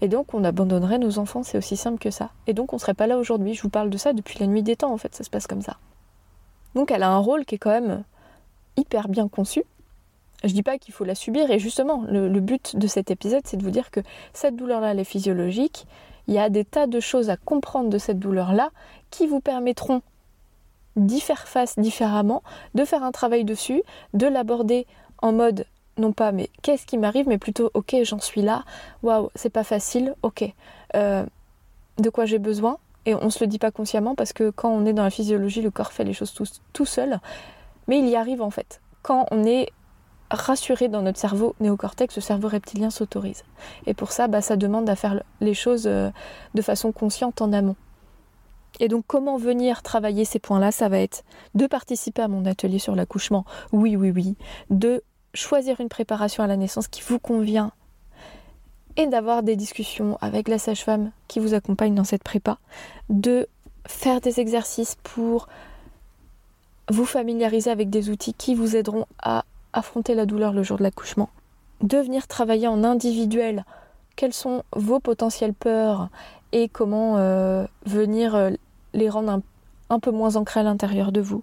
et 0.00 0.08
donc 0.08 0.32
on 0.32 0.44
abandonnerait 0.44 0.98
nos 0.98 1.18
enfants, 1.18 1.42
c'est 1.42 1.58
aussi 1.58 1.76
simple 1.76 1.98
que 1.98 2.10
ça. 2.10 2.30
Et 2.46 2.54
donc 2.54 2.72
on 2.72 2.78
serait 2.78 2.94
pas 2.94 3.06
là 3.06 3.18
aujourd'hui. 3.18 3.52
Je 3.52 3.60
vous 3.60 3.68
parle 3.68 3.90
de 3.90 3.98
ça 3.98 4.14
depuis 4.14 4.38
la 4.38 4.46
nuit 4.46 4.62
des 4.62 4.76
temps, 4.76 4.94
en 4.94 4.96
fait, 4.96 5.14
ça 5.14 5.24
se 5.24 5.30
passe 5.30 5.46
comme 5.46 5.60
ça. 5.60 5.76
Donc 6.74 6.90
elle 6.90 7.02
a 7.02 7.10
un 7.10 7.18
rôle 7.18 7.44
qui 7.44 7.56
est 7.56 7.58
quand 7.58 7.78
même 7.78 8.02
hyper 8.76 9.08
bien 9.08 9.28
conçu. 9.28 9.64
Je 10.44 10.52
dis 10.52 10.62
pas 10.62 10.78
qu'il 10.78 10.94
faut 10.94 11.04
la 11.04 11.14
subir, 11.14 11.50
et 11.50 11.58
justement, 11.58 12.02
le, 12.08 12.28
but 12.40 12.76
de 12.76 12.86
cet 12.86 13.10
épisode, 13.10 13.42
c'est 13.44 13.58
de 13.58 13.62
vous 13.62 13.70
dire 13.70 13.90
que 13.90 14.00
cette 14.32 14.56
douleur-là, 14.56 14.92
elle 14.92 15.00
est 15.00 15.04
physiologique. 15.04 15.86
Il 16.28 16.34
y 16.34 16.38
a 16.38 16.48
des 16.48 16.64
tas 16.64 16.86
de 16.86 17.00
choses 17.00 17.28
à 17.28 17.36
comprendre 17.36 17.90
de 17.90 17.98
cette 17.98 18.18
douleur-là 18.18 18.70
qui 19.10 19.26
vous 19.26 19.40
permettront 19.40 20.00
d'y 20.96 21.20
faire 21.20 21.46
face 21.46 21.78
différemment, 21.78 22.42
de 22.74 22.84
faire 22.84 23.04
un 23.04 23.12
travail 23.12 23.44
dessus, 23.44 23.82
de 24.14 24.26
l'aborder 24.26 24.86
en 25.18 25.32
mode 25.32 25.66
non 25.98 26.12
pas 26.12 26.32
mais 26.32 26.48
qu'est-ce 26.62 26.86
qui 26.86 26.98
m'arrive, 26.98 27.28
mais 27.28 27.38
plutôt 27.38 27.70
ok 27.74 27.96
j'en 28.02 28.20
suis 28.20 28.42
là, 28.42 28.64
waouh 29.02 29.28
c'est 29.34 29.50
pas 29.50 29.64
facile, 29.64 30.14
ok 30.22 30.44
euh, 30.96 31.24
de 31.98 32.10
quoi 32.10 32.24
j'ai 32.24 32.38
besoin? 32.38 32.78
Et 33.06 33.14
on 33.14 33.30
se 33.30 33.42
le 33.42 33.46
dit 33.46 33.58
pas 33.58 33.70
consciemment 33.70 34.14
parce 34.14 34.32
que 34.32 34.50
quand 34.50 34.70
on 34.70 34.84
est 34.86 34.92
dans 34.92 35.04
la 35.04 35.10
physiologie 35.10 35.62
le 35.62 35.70
corps 35.70 35.92
fait 35.92 36.04
les 36.04 36.12
choses 36.12 36.34
tout, 36.72 36.84
seul, 36.84 37.20
mais 37.90 37.98
il 37.98 38.08
y 38.08 38.16
arrive 38.16 38.40
en 38.40 38.50
fait 38.50 38.80
quand 39.02 39.26
on 39.30 39.44
est 39.44 39.70
rassuré 40.30 40.88
dans 40.88 41.02
notre 41.02 41.18
cerveau 41.18 41.56
néocortex, 41.58 42.14
le 42.14 42.22
cerveau 42.22 42.48
reptilien 42.48 42.90
s'autorise. 42.90 43.42
Et 43.86 43.94
pour 43.94 44.12
ça, 44.12 44.28
bah, 44.28 44.40
ça 44.40 44.56
demande 44.56 44.88
à 44.88 44.94
faire 44.94 45.22
les 45.40 45.54
choses 45.54 45.86
euh, 45.86 46.10
de 46.54 46.62
façon 46.62 46.92
consciente 46.92 47.42
en 47.42 47.52
amont. 47.52 47.74
Et 48.78 48.86
donc 48.86 49.04
comment 49.08 49.36
venir 49.36 49.82
travailler 49.82 50.24
ces 50.24 50.38
points-là? 50.38 50.70
Ça 50.70 50.88
va 50.88 51.00
être 51.00 51.24
de 51.56 51.66
participer 51.66 52.22
à 52.22 52.28
mon 52.28 52.46
atelier 52.46 52.78
sur 52.78 52.94
l'accouchement, 52.94 53.44
oui, 53.72 53.96
oui, 53.96 54.12
oui, 54.12 54.36
de 54.70 55.02
choisir 55.34 55.80
une 55.80 55.88
préparation 55.88 56.44
à 56.44 56.46
la 56.46 56.56
naissance 56.56 56.86
qui 56.86 57.02
vous 57.02 57.18
convient 57.18 57.72
et 58.96 59.08
d'avoir 59.08 59.42
des 59.42 59.56
discussions 59.56 60.16
avec 60.20 60.46
la 60.46 60.58
sage-femme 60.58 61.10
qui 61.26 61.40
vous 61.40 61.54
accompagne 61.54 61.94
dans 61.94 62.04
cette 62.04 62.22
prépa, 62.22 62.58
de 63.08 63.48
faire 63.86 64.20
des 64.20 64.38
exercices 64.38 64.96
pour 65.02 65.48
vous 66.90 67.04
familiariser 67.04 67.70
avec 67.70 67.88
des 67.88 68.10
outils 68.10 68.34
qui 68.34 68.54
vous 68.54 68.76
aideront 68.76 69.06
à 69.22 69.44
affronter 69.72 70.14
la 70.14 70.26
douleur 70.26 70.52
le 70.52 70.62
jour 70.62 70.76
de 70.76 70.82
l'accouchement, 70.82 71.30
de 71.82 71.98
venir 71.98 72.26
travailler 72.26 72.66
en 72.66 72.84
individuel 72.84 73.64
quelles 74.16 74.34
sont 74.34 74.64
vos 74.74 74.98
potentielles 74.98 75.54
peurs 75.54 76.08
et 76.52 76.68
comment 76.68 77.16
euh, 77.16 77.64
venir 77.86 78.34
euh, 78.34 78.50
les 78.92 79.08
rendre 79.08 79.40
un, 79.88 80.00
peu 80.00 80.10
moins 80.10 80.36
ancrées 80.36 80.60
à 80.60 80.64
l'intérieur 80.64 81.12
de 81.12 81.20
vous 81.20 81.42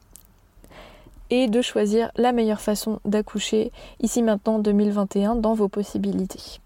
et 1.29 1.47
de 1.47 1.61
choisir 1.61 2.11
la 2.15 2.33
meilleure 2.33 2.61
façon 2.61 2.99
d'accoucher 3.05 3.71
ici 4.01 4.21
maintenant 4.21 4.59
2021 4.59 5.35
dans 5.35 5.53
vos 5.53 5.69
possibilités. 5.69 6.59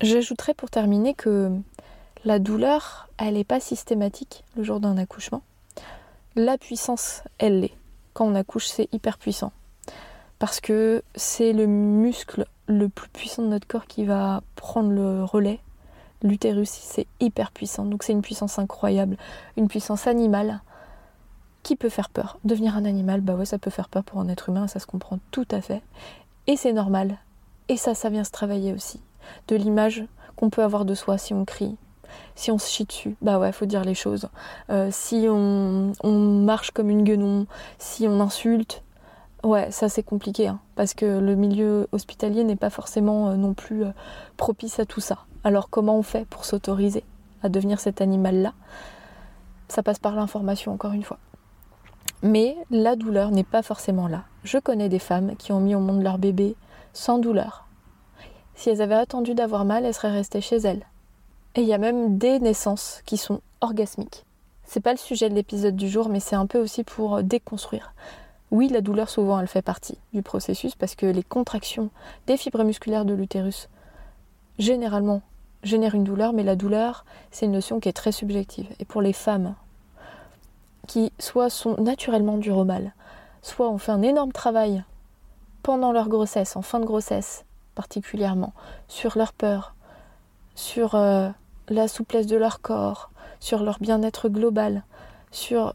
J'ajouterai 0.00 0.54
pour 0.54 0.70
terminer 0.70 1.14
que 1.14 1.50
la 2.24 2.38
douleur, 2.38 3.08
elle 3.18 3.34
n'est 3.34 3.44
pas 3.44 3.60
systématique 3.60 4.44
le 4.56 4.62
jour 4.62 4.80
d'un 4.80 4.96
accouchement. 4.96 5.42
La 6.38 6.56
puissance, 6.56 7.24
elle 7.38 7.58
l'est. 7.58 7.74
Quand 8.12 8.24
on 8.24 8.36
accouche, 8.36 8.68
c'est 8.68 8.88
hyper 8.92 9.18
puissant. 9.18 9.50
Parce 10.38 10.60
que 10.60 11.02
c'est 11.16 11.52
le 11.52 11.66
muscle 11.66 12.46
le 12.68 12.88
plus 12.88 13.08
puissant 13.08 13.42
de 13.42 13.48
notre 13.48 13.66
corps 13.66 13.86
qui 13.86 14.04
va 14.04 14.44
prendre 14.54 14.90
le 14.90 15.24
relais. 15.24 15.58
L'utérus, 16.22 16.70
c'est 16.70 17.08
hyper 17.18 17.50
puissant. 17.50 17.86
Donc 17.86 18.04
c'est 18.04 18.12
une 18.12 18.22
puissance 18.22 18.60
incroyable, 18.60 19.16
une 19.56 19.66
puissance 19.66 20.06
animale 20.06 20.60
qui 21.64 21.74
peut 21.74 21.88
faire 21.88 22.08
peur. 22.08 22.38
Devenir 22.44 22.76
un 22.76 22.84
animal, 22.84 23.20
bah 23.20 23.34
ouais, 23.34 23.44
ça 23.44 23.58
peut 23.58 23.68
faire 23.68 23.88
peur 23.88 24.04
pour 24.04 24.20
un 24.20 24.28
être 24.28 24.48
humain, 24.48 24.68
ça 24.68 24.78
se 24.78 24.86
comprend 24.86 25.18
tout 25.32 25.48
à 25.50 25.60
fait. 25.60 25.82
Et 26.46 26.56
c'est 26.56 26.72
normal. 26.72 27.18
Et 27.68 27.76
ça, 27.76 27.96
ça 27.96 28.10
vient 28.10 28.22
se 28.22 28.30
travailler 28.30 28.72
aussi. 28.72 29.00
De 29.48 29.56
l'image 29.56 30.04
qu'on 30.36 30.50
peut 30.50 30.62
avoir 30.62 30.84
de 30.84 30.94
soi 30.94 31.18
si 31.18 31.34
on 31.34 31.44
crie, 31.44 31.76
si 32.34 32.50
on 32.50 32.58
se 32.58 32.68
chie 32.68 32.84
dessus, 32.84 33.16
bah 33.22 33.38
ouais, 33.38 33.52
faut 33.52 33.66
dire 33.66 33.84
les 33.84 33.94
choses. 33.94 34.28
Euh, 34.70 34.88
si 34.92 35.26
on, 35.28 35.92
marche 36.04 36.70
comme 36.70 36.90
une 36.90 37.04
guenon, 37.04 37.46
si 37.78 38.06
on 38.08 38.20
insulte, 38.20 38.82
ouais, 39.44 39.70
ça 39.70 39.88
c'est 39.88 40.02
compliqué, 40.02 40.48
hein, 40.48 40.60
parce 40.76 40.94
que 40.94 41.18
le 41.18 41.34
milieu 41.34 41.88
hospitalier 41.92 42.44
n'est 42.44 42.56
pas 42.56 42.70
forcément 42.70 43.28
euh, 43.28 43.34
non 43.34 43.54
plus 43.54 43.84
euh, 43.84 43.90
propice 44.36 44.78
à 44.80 44.86
tout 44.86 45.00
ça. 45.00 45.18
Alors 45.44 45.70
comment 45.70 45.96
on 45.96 46.02
fait 46.02 46.26
pour 46.26 46.44
s'autoriser 46.44 47.04
à 47.42 47.48
devenir 47.48 47.80
cet 47.80 48.00
animal-là? 48.00 48.52
Ça 49.68 49.82
passe 49.82 49.98
par 49.98 50.14
l'information, 50.14 50.72
encore 50.72 50.92
une 50.92 51.04
fois. 51.04 51.18
Mais 52.22 52.56
la 52.70 52.96
douleur 52.96 53.30
n'est 53.30 53.44
pas 53.44 53.62
forcément 53.62 54.08
là. 54.08 54.24
Je 54.42 54.58
connais 54.58 54.88
des 54.88 54.98
femmes 54.98 55.36
qui 55.36 55.52
ont 55.52 55.60
mis 55.60 55.74
au 55.74 55.80
monde 55.80 56.02
leur 56.02 56.18
bébé 56.18 56.56
sans 56.92 57.18
douleur. 57.18 57.66
Si 58.54 58.70
elles 58.70 58.82
avaient 58.82 58.94
attendu 58.96 59.34
d'avoir 59.34 59.64
mal, 59.64 59.84
elles 59.84 59.94
seraient 59.94 60.10
restées 60.10 60.40
chez 60.40 60.56
elles. 60.56 60.84
Et 61.58 61.62
il 61.62 61.66
y 61.66 61.74
a 61.74 61.78
même 61.78 62.18
des 62.18 62.38
naissances 62.38 63.02
qui 63.04 63.16
sont 63.16 63.40
orgasmiques. 63.60 64.24
C'est 64.62 64.78
pas 64.78 64.92
le 64.92 64.96
sujet 64.96 65.28
de 65.28 65.34
l'épisode 65.34 65.74
du 65.74 65.88
jour, 65.88 66.08
mais 66.08 66.20
c'est 66.20 66.36
un 66.36 66.46
peu 66.46 66.60
aussi 66.60 66.84
pour 66.84 67.24
déconstruire. 67.24 67.94
Oui, 68.52 68.68
la 68.68 68.80
douleur, 68.80 69.10
souvent, 69.10 69.40
elle 69.40 69.48
fait 69.48 69.60
partie 69.60 69.98
du 70.12 70.22
processus 70.22 70.76
parce 70.76 70.94
que 70.94 71.04
les 71.04 71.24
contractions 71.24 71.90
des 72.28 72.36
fibres 72.36 72.62
musculaires 72.62 73.04
de 73.04 73.12
l'utérus, 73.12 73.68
généralement, 74.60 75.20
génèrent 75.64 75.96
une 75.96 76.04
douleur, 76.04 76.32
mais 76.32 76.44
la 76.44 76.54
douleur, 76.54 77.04
c'est 77.32 77.46
une 77.46 77.52
notion 77.52 77.80
qui 77.80 77.88
est 77.88 77.92
très 77.92 78.12
subjective. 78.12 78.68
Et 78.78 78.84
pour 78.84 79.02
les 79.02 79.12
femmes, 79.12 79.56
qui 80.86 81.12
soit 81.18 81.50
sont 81.50 81.74
naturellement 81.78 82.38
du 82.38 82.52
mal, 82.52 82.94
soit 83.42 83.68
ont 83.68 83.78
fait 83.78 83.90
un 83.90 84.02
énorme 84.02 84.30
travail 84.30 84.84
pendant 85.64 85.90
leur 85.90 86.08
grossesse, 86.08 86.54
en 86.54 86.62
fin 86.62 86.78
de 86.78 86.86
grossesse 86.86 87.44
particulièrement, 87.74 88.52
sur 88.86 89.18
leur 89.18 89.32
peur, 89.32 89.74
sur 90.54 90.94
euh, 90.94 91.30
la 91.68 91.88
souplesse 91.88 92.26
de 92.26 92.36
leur 92.36 92.60
corps, 92.60 93.10
sur 93.40 93.62
leur 93.62 93.78
bien-être 93.78 94.28
global, 94.28 94.84
sur 95.30 95.74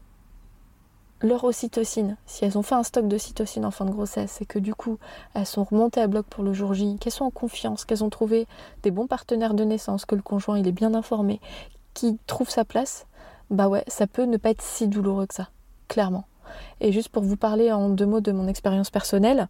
leur 1.20 1.44
ocytocine, 1.44 2.16
si 2.26 2.44
elles 2.44 2.58
ont 2.58 2.62
fait 2.62 2.74
un 2.74 2.82
stock 2.82 3.08
d'ocytocine 3.08 3.64
en 3.64 3.70
fin 3.70 3.86
de 3.86 3.90
grossesse 3.90 4.42
et 4.42 4.46
que 4.46 4.58
du 4.58 4.74
coup 4.74 4.98
elles 5.32 5.46
sont 5.46 5.64
remontées 5.64 6.00
à 6.00 6.06
bloc 6.06 6.26
pour 6.26 6.44
le 6.44 6.52
jour 6.52 6.74
J, 6.74 6.98
qu'elles 7.00 7.12
sont 7.12 7.24
en 7.24 7.30
confiance, 7.30 7.84
qu'elles 7.84 8.04
ont 8.04 8.10
trouvé 8.10 8.46
des 8.82 8.90
bons 8.90 9.06
partenaires 9.06 9.54
de 9.54 9.64
naissance, 9.64 10.04
que 10.04 10.14
le 10.14 10.22
conjoint 10.22 10.58
il 10.58 10.68
est 10.68 10.72
bien 10.72 10.92
informé, 10.94 11.40
qui 11.94 12.18
trouve 12.26 12.50
sa 12.50 12.64
place, 12.64 13.06
bah 13.50 13.68
ouais, 13.68 13.84
ça 13.88 14.06
peut 14.06 14.24
ne 14.24 14.36
pas 14.36 14.50
être 14.50 14.62
si 14.62 14.88
douloureux 14.88 15.26
que 15.26 15.34
ça, 15.34 15.48
clairement. 15.88 16.24
Et 16.80 16.92
juste 16.92 17.08
pour 17.08 17.22
vous 17.22 17.36
parler 17.36 17.72
en 17.72 17.88
deux 17.88 18.06
mots 18.06 18.20
de 18.20 18.32
mon 18.32 18.46
expérience 18.46 18.90
personnelle, 18.90 19.48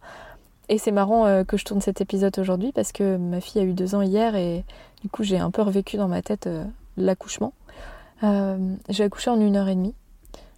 et 0.69 0.77
c'est 0.77 0.91
marrant 0.91 1.25
euh, 1.25 1.43
que 1.43 1.57
je 1.57 1.65
tourne 1.65 1.81
cet 1.81 2.01
épisode 2.01 2.37
aujourd'hui 2.39 2.71
parce 2.71 2.91
que 2.91 3.17
ma 3.17 3.41
fille 3.41 3.61
a 3.61 3.65
eu 3.65 3.73
deux 3.73 3.95
ans 3.95 4.01
hier 4.01 4.35
et 4.35 4.63
du 5.01 5.09
coup 5.09 5.23
j'ai 5.23 5.37
un 5.37 5.51
peu 5.51 5.61
revécu 5.61 5.97
dans 5.97 6.07
ma 6.07 6.21
tête 6.21 6.47
euh, 6.47 6.63
l'accouchement. 6.97 7.53
Euh, 8.23 8.57
j'ai 8.89 9.03
accouché 9.03 9.29
en 9.29 9.39
une 9.39 9.55
heure 9.55 9.67
et 9.67 9.75
demie. 9.75 9.95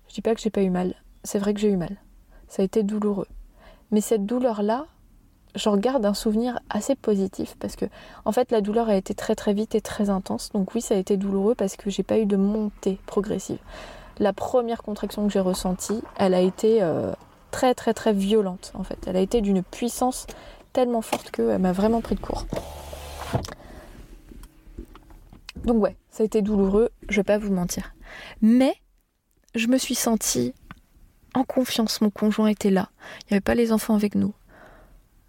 Je 0.08 0.14
dis 0.14 0.22
pas 0.22 0.34
que 0.34 0.42
j'ai 0.42 0.50
pas 0.50 0.62
eu 0.62 0.70
mal, 0.70 0.96
c'est 1.24 1.40
vrai 1.40 1.54
que 1.54 1.60
j'ai 1.60 1.70
eu 1.70 1.78
mal. 1.78 1.98
Ça 2.48 2.62
a 2.62 2.66
été 2.66 2.84
douloureux. 2.84 3.28
Mais 3.92 4.00
cette 4.00 4.26
douleur-là, 4.26 4.86
j'en 5.56 5.76
garde 5.76 6.06
un 6.06 6.14
souvenir 6.14 6.60
assez 6.70 6.96
positif 6.96 7.56
parce 7.60 7.76
que 7.76 7.86
en 8.24 8.32
fait 8.32 8.52
la 8.52 8.62
douleur 8.62 8.90
a 8.90 8.96
été 8.96 9.14
très 9.14 9.36
très 9.36 9.54
vite 9.54 9.76
et 9.76 9.82
très 9.82 10.10
intense. 10.10 10.52
Donc 10.54 10.74
oui, 10.74 10.82
ça 10.82 10.96
a 10.96 10.98
été 10.98 11.18
douloureux 11.18 11.56
parce 11.56 11.76
que 11.76 11.90
j'ai 11.90 12.04
pas 12.04 12.18
eu 12.18 12.26
de 12.26 12.38
montée 12.38 13.00
progressive. 13.06 13.60
La 14.20 14.34
première 14.34 14.82
contraction 14.82 15.28
que 15.28 15.34
j'ai 15.34 15.40
ressentie, 15.40 16.02
elle 16.18 16.34
a 16.34 16.42
été 16.42 16.82
très 17.52 17.74
très 17.74 17.94
très 17.94 18.14
violente 18.14 18.72
en 18.76 18.84
fait. 18.84 19.00
Elle 19.08 19.18
a 19.18 19.22
été 19.22 19.42
d'une 19.42 19.64
puissance 19.64 20.28
tellement 20.74 21.02
forte 21.02 21.32
qu'elle 21.32 21.60
m'a 21.60 21.72
vraiment 21.72 22.02
pris 22.02 22.16
de 22.16 22.20
court. 22.20 22.46
Donc 25.66 25.82
ouais, 25.82 25.96
ça 26.12 26.24
a 26.24 26.26
été 26.26 26.42
douloureux, 26.42 26.90
je 27.10 27.18
vais 27.18 27.24
pas 27.24 27.38
vous 27.38 27.54
mentir. 27.54 27.94
Mais 28.42 28.76
je 29.56 29.68
me 29.68 29.78
suis 29.78 29.96
sentie 29.96 30.54
en 31.34 31.44
confiance, 31.44 32.02
mon 32.02 32.10
conjoint 32.10 32.48
était 32.48 32.70
là. 32.70 32.90
Il 33.22 33.26
n'y 33.32 33.36
avait 33.36 33.42
pas 33.42 33.56
les 33.56 33.72
enfants 33.72 33.96
avec 33.96 34.16
nous. 34.16 34.34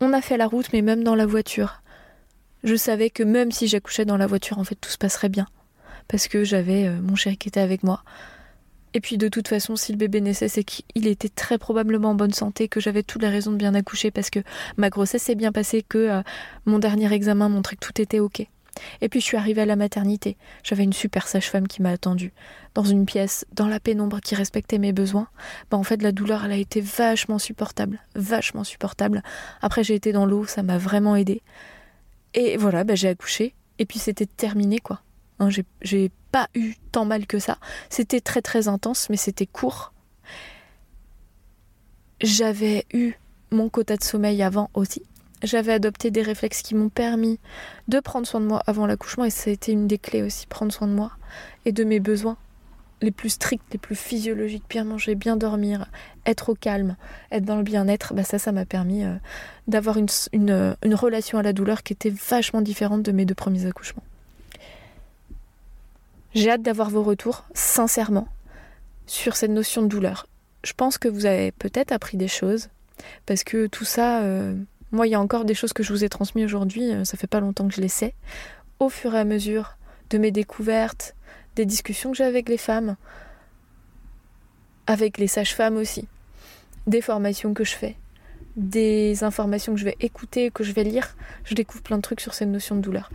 On 0.01 0.13
a 0.13 0.21
fait 0.21 0.37
la 0.37 0.47
route, 0.47 0.73
mais 0.73 0.81
même 0.81 1.03
dans 1.03 1.15
la 1.15 1.27
voiture, 1.27 1.83
je 2.65 2.75
savais 2.75 3.11
que 3.11 3.23
même 3.23 3.53
si 3.53 3.67
j'accouchais 3.67 4.05
dans 4.05 4.17
la 4.17 4.27
voiture, 4.27 4.59
en 4.59 4.65
fait, 4.65 4.77
tout 4.77 4.91
se 4.91 4.99
passerait 4.99 5.29
bien. 5.29 5.47
Parce 6.07 6.29
que 6.29 6.45
j'avais 6.45 6.87
euh, 6.87 7.01
mon 7.01 7.15
chéri 7.15 7.37
qui 7.37 7.49
était 7.49 7.61
avec 7.61 7.83
moi. 7.83 8.03
Et 8.95 9.01
puis 9.01 9.19
de 9.19 9.29
toute 9.29 9.49
façon, 9.49 9.77
si 9.77 9.93
le 9.93 9.99
bébé 9.99 10.21
naissait, 10.21 10.49
c'est 10.49 10.65
qu'il 10.65 11.07
était 11.07 11.29
très 11.29 11.59
probablement 11.59 12.11
en 12.11 12.15
bonne 12.15 12.33
santé, 12.33 12.69
que 12.69 12.81
j'avais 12.81 13.03
toutes 13.03 13.23
les 13.23 13.29
raisons 13.29 13.53
de 13.53 13.57
bien 13.57 13.75
accoucher 13.75 14.11
parce 14.11 14.31
que 14.31 14.41
ma 14.77 14.91
grossesse 14.91 15.23
s'est 15.23 15.35
bien 15.35 15.53
passée, 15.53 15.85
que 15.87 15.99
euh, 15.99 16.23
mon 16.65 16.79
dernier 16.79 17.13
examen 17.13 17.49
montrait 17.49 17.77
que 17.77 17.87
tout 17.87 18.01
était 18.01 18.21
ok. 18.21 18.47
Et 19.01 19.09
puis 19.09 19.21
je 19.21 19.25
suis 19.25 19.37
arrivée 19.37 19.63
à 19.63 19.67
la 19.67 19.77
maternité. 19.77 20.37
J'avais 20.63 20.85
une 20.85 20.93
super 20.93 21.27
sage-femme 21.27 21.69
qui 21.69 21.83
m'a 21.83 21.91
attendue 21.91 22.33
dans 22.75 22.85
une 22.85 23.07
pièce, 23.07 23.45
dans 23.53 23.67
la 23.67 23.81
pénombre, 23.81 24.21
qui 24.21 24.35
respectait 24.35 24.79
mes 24.79 24.93
besoins. 24.93 25.29
Bah 25.71 25.77
en 25.77 25.83
fait, 25.83 26.03
la 26.03 26.13
douleur, 26.13 26.45
elle 26.45 26.53
a 26.53 26.57
été 26.57 26.81
vachement 26.81 27.39
supportable, 27.39 28.01
vachement 28.15 28.65
supportable. 28.65 29.23
Après, 29.63 29.83
j'ai 29.83 29.95
été 29.95 30.13
dans 30.13 30.27
l'eau, 30.27 30.47
ça 30.47 30.63
m'a 30.63 30.79
vraiment 30.79 31.17
aidé. 31.17 31.43
Et 32.35 32.57
voilà, 32.57 32.85
bah, 32.85 32.95
j'ai 32.95 33.09
accouché. 33.09 33.55
Et 33.79 33.87
puis 33.87 33.99
c'était 33.99 34.27
terminé, 34.27 34.79
quoi. 34.79 35.01
Hein, 35.39 35.49
j'ai 35.83 36.11
pas 36.33 36.49
eu 36.55 36.75
tant 36.93 37.05
mal 37.05 37.27
que 37.27 37.39
ça. 37.39 37.59
C'était 37.91 38.21
très 38.21 38.43
très 38.43 38.69
intense, 38.69 39.09
mais 39.11 39.17
c'était 39.17 39.47
court. 39.47 39.93
J'avais 42.21 42.85
eu 42.93 43.15
mon 43.51 43.69
quota 43.69 43.97
de 43.97 44.03
sommeil 44.03 44.43
avant 44.43 44.71
aussi. 44.75 45.03
J'avais 45.43 45.73
adopté 45.73 46.11
des 46.11 46.23
réflexes 46.23 46.63
qui 46.63 46.75
m'ont 46.75 46.89
permis 46.89 47.39
de 47.87 48.01
prendre 48.01 48.27
soin 48.27 48.41
de 48.41 48.47
moi 48.47 48.61
avant 48.67 48.87
l'accouchement 48.87 49.25
et 49.25 49.31
ça 49.31 49.51
a 49.51 49.53
été 49.53 49.71
une 49.71 49.87
des 49.87 49.99
clés 49.99 50.23
aussi, 50.23 50.49
prendre 50.49 50.73
soin 50.73 50.89
de 50.89 50.93
moi 50.93 51.13
et 51.65 51.71
de 51.71 51.85
mes 51.85 52.01
besoins 52.01 52.37
les 53.01 53.13
plus 53.13 53.31
stricts, 53.31 53.63
les 53.73 53.79
plus 53.79 53.95
physiologiques, 53.95 54.65
bien 54.69 54.85
manger, 54.85 55.15
bien 55.15 55.37
dormir, 55.37 55.87
être 56.27 56.49
au 56.49 56.55
calme, 56.55 56.97
être 57.31 57.45
dans 57.45 57.57
le 57.57 57.63
bien-être, 57.63 58.13
bah 58.15 58.25
ça, 58.25 58.41
ça 58.41 58.51
m'a 58.51 58.65
permis 58.65 59.05
euh, 59.05 59.15
d'avoir 59.69 59.99
une, 59.99 60.09
une 60.33 60.95
relation 60.95 61.39
à 61.39 61.43
la 61.43 61.53
douleur 61.53 61.83
qui 61.83 61.93
était 61.93 62.11
vachement 62.11 62.61
différente 62.61 63.03
de 63.03 63.13
mes 63.13 63.25
deux 63.25 63.37
premiers 63.37 63.67
accouchements. 63.67 64.03
J'ai 66.35 66.51
hâte 66.51 66.63
d'avoir 66.63 66.91
vos 66.91 67.03
retours, 67.03 67.45
sincèrement, 67.55 68.29
sur 69.07 69.37
cette 69.37 69.51
notion 69.51 69.83
de 69.83 69.89
douleur. 69.89 70.27
Je 70.63 70.73
pense 70.73 70.99
que 70.99 71.09
vous 71.09 71.25
avez 71.25 71.53
peut-être 71.53 71.93
appris 71.93 72.17
des 72.17 72.29
choses, 72.29 72.69
parce 73.27 73.45
que 73.45 73.67
tout 73.67 73.85
ça, 73.85 74.21
euh, 74.23 74.55
moi, 74.93 75.07
il 75.07 75.11
y 75.11 75.15
a 75.15 75.21
encore 75.21 75.45
des 75.45 75.55
choses 75.55 75.73
que 75.73 75.83
je 75.83 75.93
vous 75.93 76.05
ai 76.05 76.09
transmises 76.09 76.45
aujourd'hui, 76.45 76.93
euh, 76.93 77.05
ça 77.05 77.17
fait 77.17 77.27
pas 77.27 77.41
longtemps 77.41 77.67
que 77.67 77.75
je 77.75 77.81
les 77.81 77.89
sais. 77.89 78.15
Au 78.79 78.89
fur 78.89 79.15
et 79.15 79.19
à 79.19 79.25
mesure 79.25 79.77
de 80.11 80.19
mes 80.19 80.31
découvertes, 80.31 81.15
des 81.57 81.65
discussions 81.65 82.11
que 82.11 82.19
j'ai 82.19 82.25
avec 82.25 82.49
les 82.49 82.59
femmes, 82.59 82.97
avec 84.87 85.19
les 85.19 85.29
sages-femmes 85.29 85.77
aussi, 85.77 86.07
des 86.87 87.01
formations 87.01 87.55
que 87.55 87.65
je 87.65 87.75
fais, 87.75 87.97
des 88.57 89.25
informations 89.25 89.75
que 89.75 89.81
je 89.81 89.85
vais 89.85 89.97
écouter, 90.01 90.51
que 90.51 90.65
je 90.65 90.73
vais 90.73 90.85
lire, 90.85 91.17
je 91.45 91.55
découvre 91.55 91.83
plein 91.83 91.97
de 91.97 92.03
trucs 92.03 92.21
sur 92.21 92.35
cette 92.35 92.49
notion 92.49 92.77
de 92.77 92.81
douleur. 92.81 93.11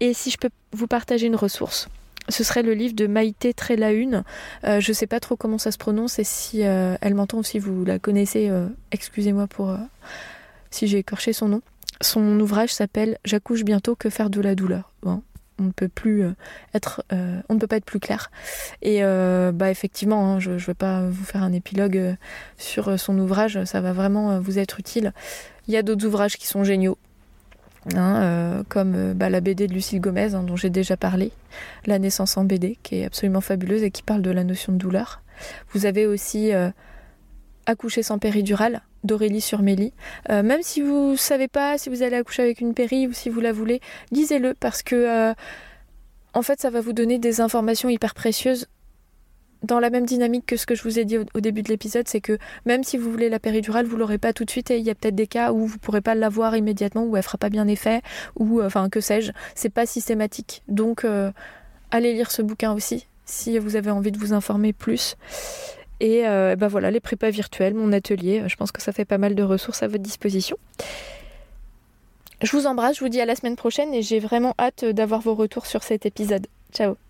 Et 0.00 0.14
si 0.14 0.30
je 0.30 0.38
peux 0.38 0.50
vous 0.72 0.86
partager 0.86 1.26
une 1.26 1.36
ressource, 1.36 1.88
ce 2.30 2.44
serait 2.44 2.62
le 2.62 2.72
livre 2.72 2.94
de 2.94 3.06
Maïté 3.06 3.52
Trelaune. 3.54 4.24
Euh, 4.64 4.80
je 4.80 4.90
ne 4.90 4.94
sais 4.94 5.06
pas 5.06 5.20
trop 5.20 5.36
comment 5.36 5.58
ça 5.58 5.72
se 5.72 5.78
prononce 5.78 6.18
et 6.18 6.24
si 6.24 6.64
euh, 6.64 6.96
elle 7.00 7.14
m'entend 7.14 7.38
ou 7.38 7.42
si 7.42 7.58
vous 7.58 7.84
la 7.84 7.98
connaissez, 7.98 8.48
euh, 8.48 8.66
excusez-moi 8.92 9.46
pour 9.46 9.76
si 10.70 10.86
j'ai 10.86 10.98
écorché 10.98 11.32
son 11.32 11.48
nom. 11.48 11.62
Son 12.00 12.40
ouvrage 12.40 12.72
s'appelle 12.72 13.18
J'accouche 13.24 13.64
bientôt, 13.64 13.94
que 13.94 14.08
faire 14.08 14.30
de 14.30 14.40
la 14.40 14.54
douleur? 14.54 14.92
On 15.62 15.64
ne 15.64 15.72
peut 15.72 15.88
plus 15.88 16.24
être, 16.72 17.04
on 17.10 17.54
ne 17.54 17.58
peut 17.58 17.66
pas 17.66 17.76
être 17.76 17.84
plus 17.84 18.00
clair. 18.00 18.30
Et 18.80 19.02
bah 19.02 19.70
effectivement, 19.70 20.32
hein, 20.32 20.40
je 20.40 20.52
ne 20.52 20.56
vais 20.56 20.72
pas 20.72 21.02
vous 21.02 21.24
faire 21.24 21.42
un 21.42 21.52
épilogue 21.52 22.16
sur 22.56 22.98
son 22.98 23.18
ouvrage, 23.18 23.62
ça 23.64 23.82
va 23.82 23.92
vraiment 23.92 24.40
vous 24.40 24.58
être 24.58 24.80
utile. 24.80 25.12
Il 25.68 25.74
y 25.74 25.76
a 25.76 25.82
d'autres 25.82 26.06
ouvrages 26.06 26.38
qui 26.38 26.46
sont 26.46 26.64
géniaux. 26.64 26.96
Hein, 27.94 28.22
euh, 28.22 28.62
comme 28.68 28.94
euh, 28.94 29.14
bah, 29.14 29.30
la 29.30 29.40
BD 29.40 29.66
de 29.66 29.72
Lucille 29.72 30.00
Gomez 30.00 30.34
hein, 30.34 30.42
dont 30.42 30.56
j'ai 30.56 30.68
déjà 30.68 30.98
parlé, 30.98 31.32
La 31.86 31.98
naissance 31.98 32.36
en 32.36 32.44
BD, 32.44 32.78
qui 32.82 32.96
est 32.96 33.04
absolument 33.06 33.40
fabuleuse 33.40 33.82
et 33.82 33.90
qui 33.90 34.02
parle 34.02 34.20
de 34.20 34.30
la 34.30 34.44
notion 34.44 34.72
de 34.72 34.78
douleur. 34.78 35.22
Vous 35.72 35.86
avez 35.86 36.06
aussi 36.06 36.52
euh, 36.52 36.70
Accoucher 37.64 38.02
sans 38.02 38.18
péridurale 38.18 38.82
d'Aurélie 39.04 39.40
Surmélie. 39.40 39.92
même 40.28 40.60
si 40.62 40.82
vous 40.82 41.12
ne 41.12 41.16
savez 41.16 41.48
pas 41.48 41.78
si 41.78 41.88
vous 41.88 42.02
allez 42.02 42.16
accoucher 42.16 42.42
avec 42.42 42.60
une 42.60 42.74
péri 42.74 43.06
ou 43.06 43.12
si 43.12 43.30
vous 43.30 43.40
la 43.40 43.52
voulez, 43.52 43.80
lisez-le 44.10 44.54
parce 44.54 44.82
que 44.82 45.32
en 46.34 46.42
fait 46.42 46.60
ça 46.60 46.68
va 46.68 46.80
vous 46.80 46.92
donner 46.92 47.18
des 47.18 47.40
informations 47.40 47.88
hyper 47.88 48.12
précieuses 48.12 48.66
dans 49.62 49.78
la 49.78 49.90
même 49.90 50.06
dynamique 50.06 50.46
que 50.46 50.56
ce 50.56 50.66
que 50.66 50.74
je 50.74 50.82
vous 50.82 50.98
ai 50.98 51.04
dit 51.04 51.18
au, 51.18 51.40
début 51.40 51.62
de 51.62 51.68
l'épisode, 51.68 52.08
c'est 52.08 52.20
que 52.20 52.38
même 52.64 52.84
si 52.84 52.96
vous 52.96 53.10
voulez 53.10 53.28
la 53.28 53.38
péridurale, 53.38 53.86
vous 53.86 53.96
l'aurez 53.96 54.18
pas 54.18 54.32
tout 54.32 54.44
de 54.44 54.50
suite 54.50 54.70
et 54.70 54.78
il 54.78 54.84
y 54.84 54.90
a 54.90 54.94
peut-être 54.94 55.14
des 55.14 55.26
cas 55.26 55.52
où 55.52 55.66
vous 55.66 55.78
pourrez 55.78 56.00
pas 56.00 56.14
l'avoir 56.14 56.56
immédiatement, 56.56 57.04
où 57.04 57.16
elle 57.16 57.22
fera 57.22 57.38
pas 57.38 57.50
bien 57.50 57.68
effet, 57.68 58.00
ou 58.36 58.60
euh, 58.60 58.66
enfin 58.66 58.88
que 58.88 59.00
sais-je, 59.00 59.32
c'est 59.54 59.70
pas 59.70 59.86
systématique. 59.86 60.62
Donc 60.68 61.04
euh, 61.04 61.30
allez 61.90 62.14
lire 62.14 62.30
ce 62.30 62.42
bouquin 62.42 62.72
aussi 62.72 63.06
si 63.26 63.58
vous 63.58 63.76
avez 63.76 63.90
envie 63.90 64.10
de 64.10 64.18
vous 64.18 64.32
informer 64.32 64.72
plus. 64.72 65.16
Et 66.00 66.26
euh, 66.26 66.56
ben 66.56 66.66
voilà, 66.66 66.90
les 66.90 67.00
prépas 67.00 67.30
virtuels, 67.30 67.74
mon 67.74 67.92
atelier, 67.92 68.42
je 68.48 68.56
pense 68.56 68.72
que 68.72 68.82
ça 68.82 68.92
fait 68.92 69.04
pas 69.04 69.18
mal 69.18 69.34
de 69.34 69.42
ressources 69.42 69.82
à 69.82 69.86
votre 69.86 70.02
disposition. 70.02 70.56
Je 72.42 72.56
vous 72.56 72.66
embrasse, 72.66 72.96
je 72.96 73.04
vous 73.04 73.10
dis 73.10 73.20
à 73.20 73.26
la 73.26 73.36
semaine 73.36 73.56
prochaine 73.56 73.92
et 73.92 74.00
j'ai 74.00 74.18
vraiment 74.18 74.54
hâte 74.58 74.84
d'avoir 74.84 75.20
vos 75.20 75.34
retours 75.34 75.66
sur 75.66 75.82
cet 75.82 76.06
épisode. 76.06 76.46
Ciao 76.72 77.09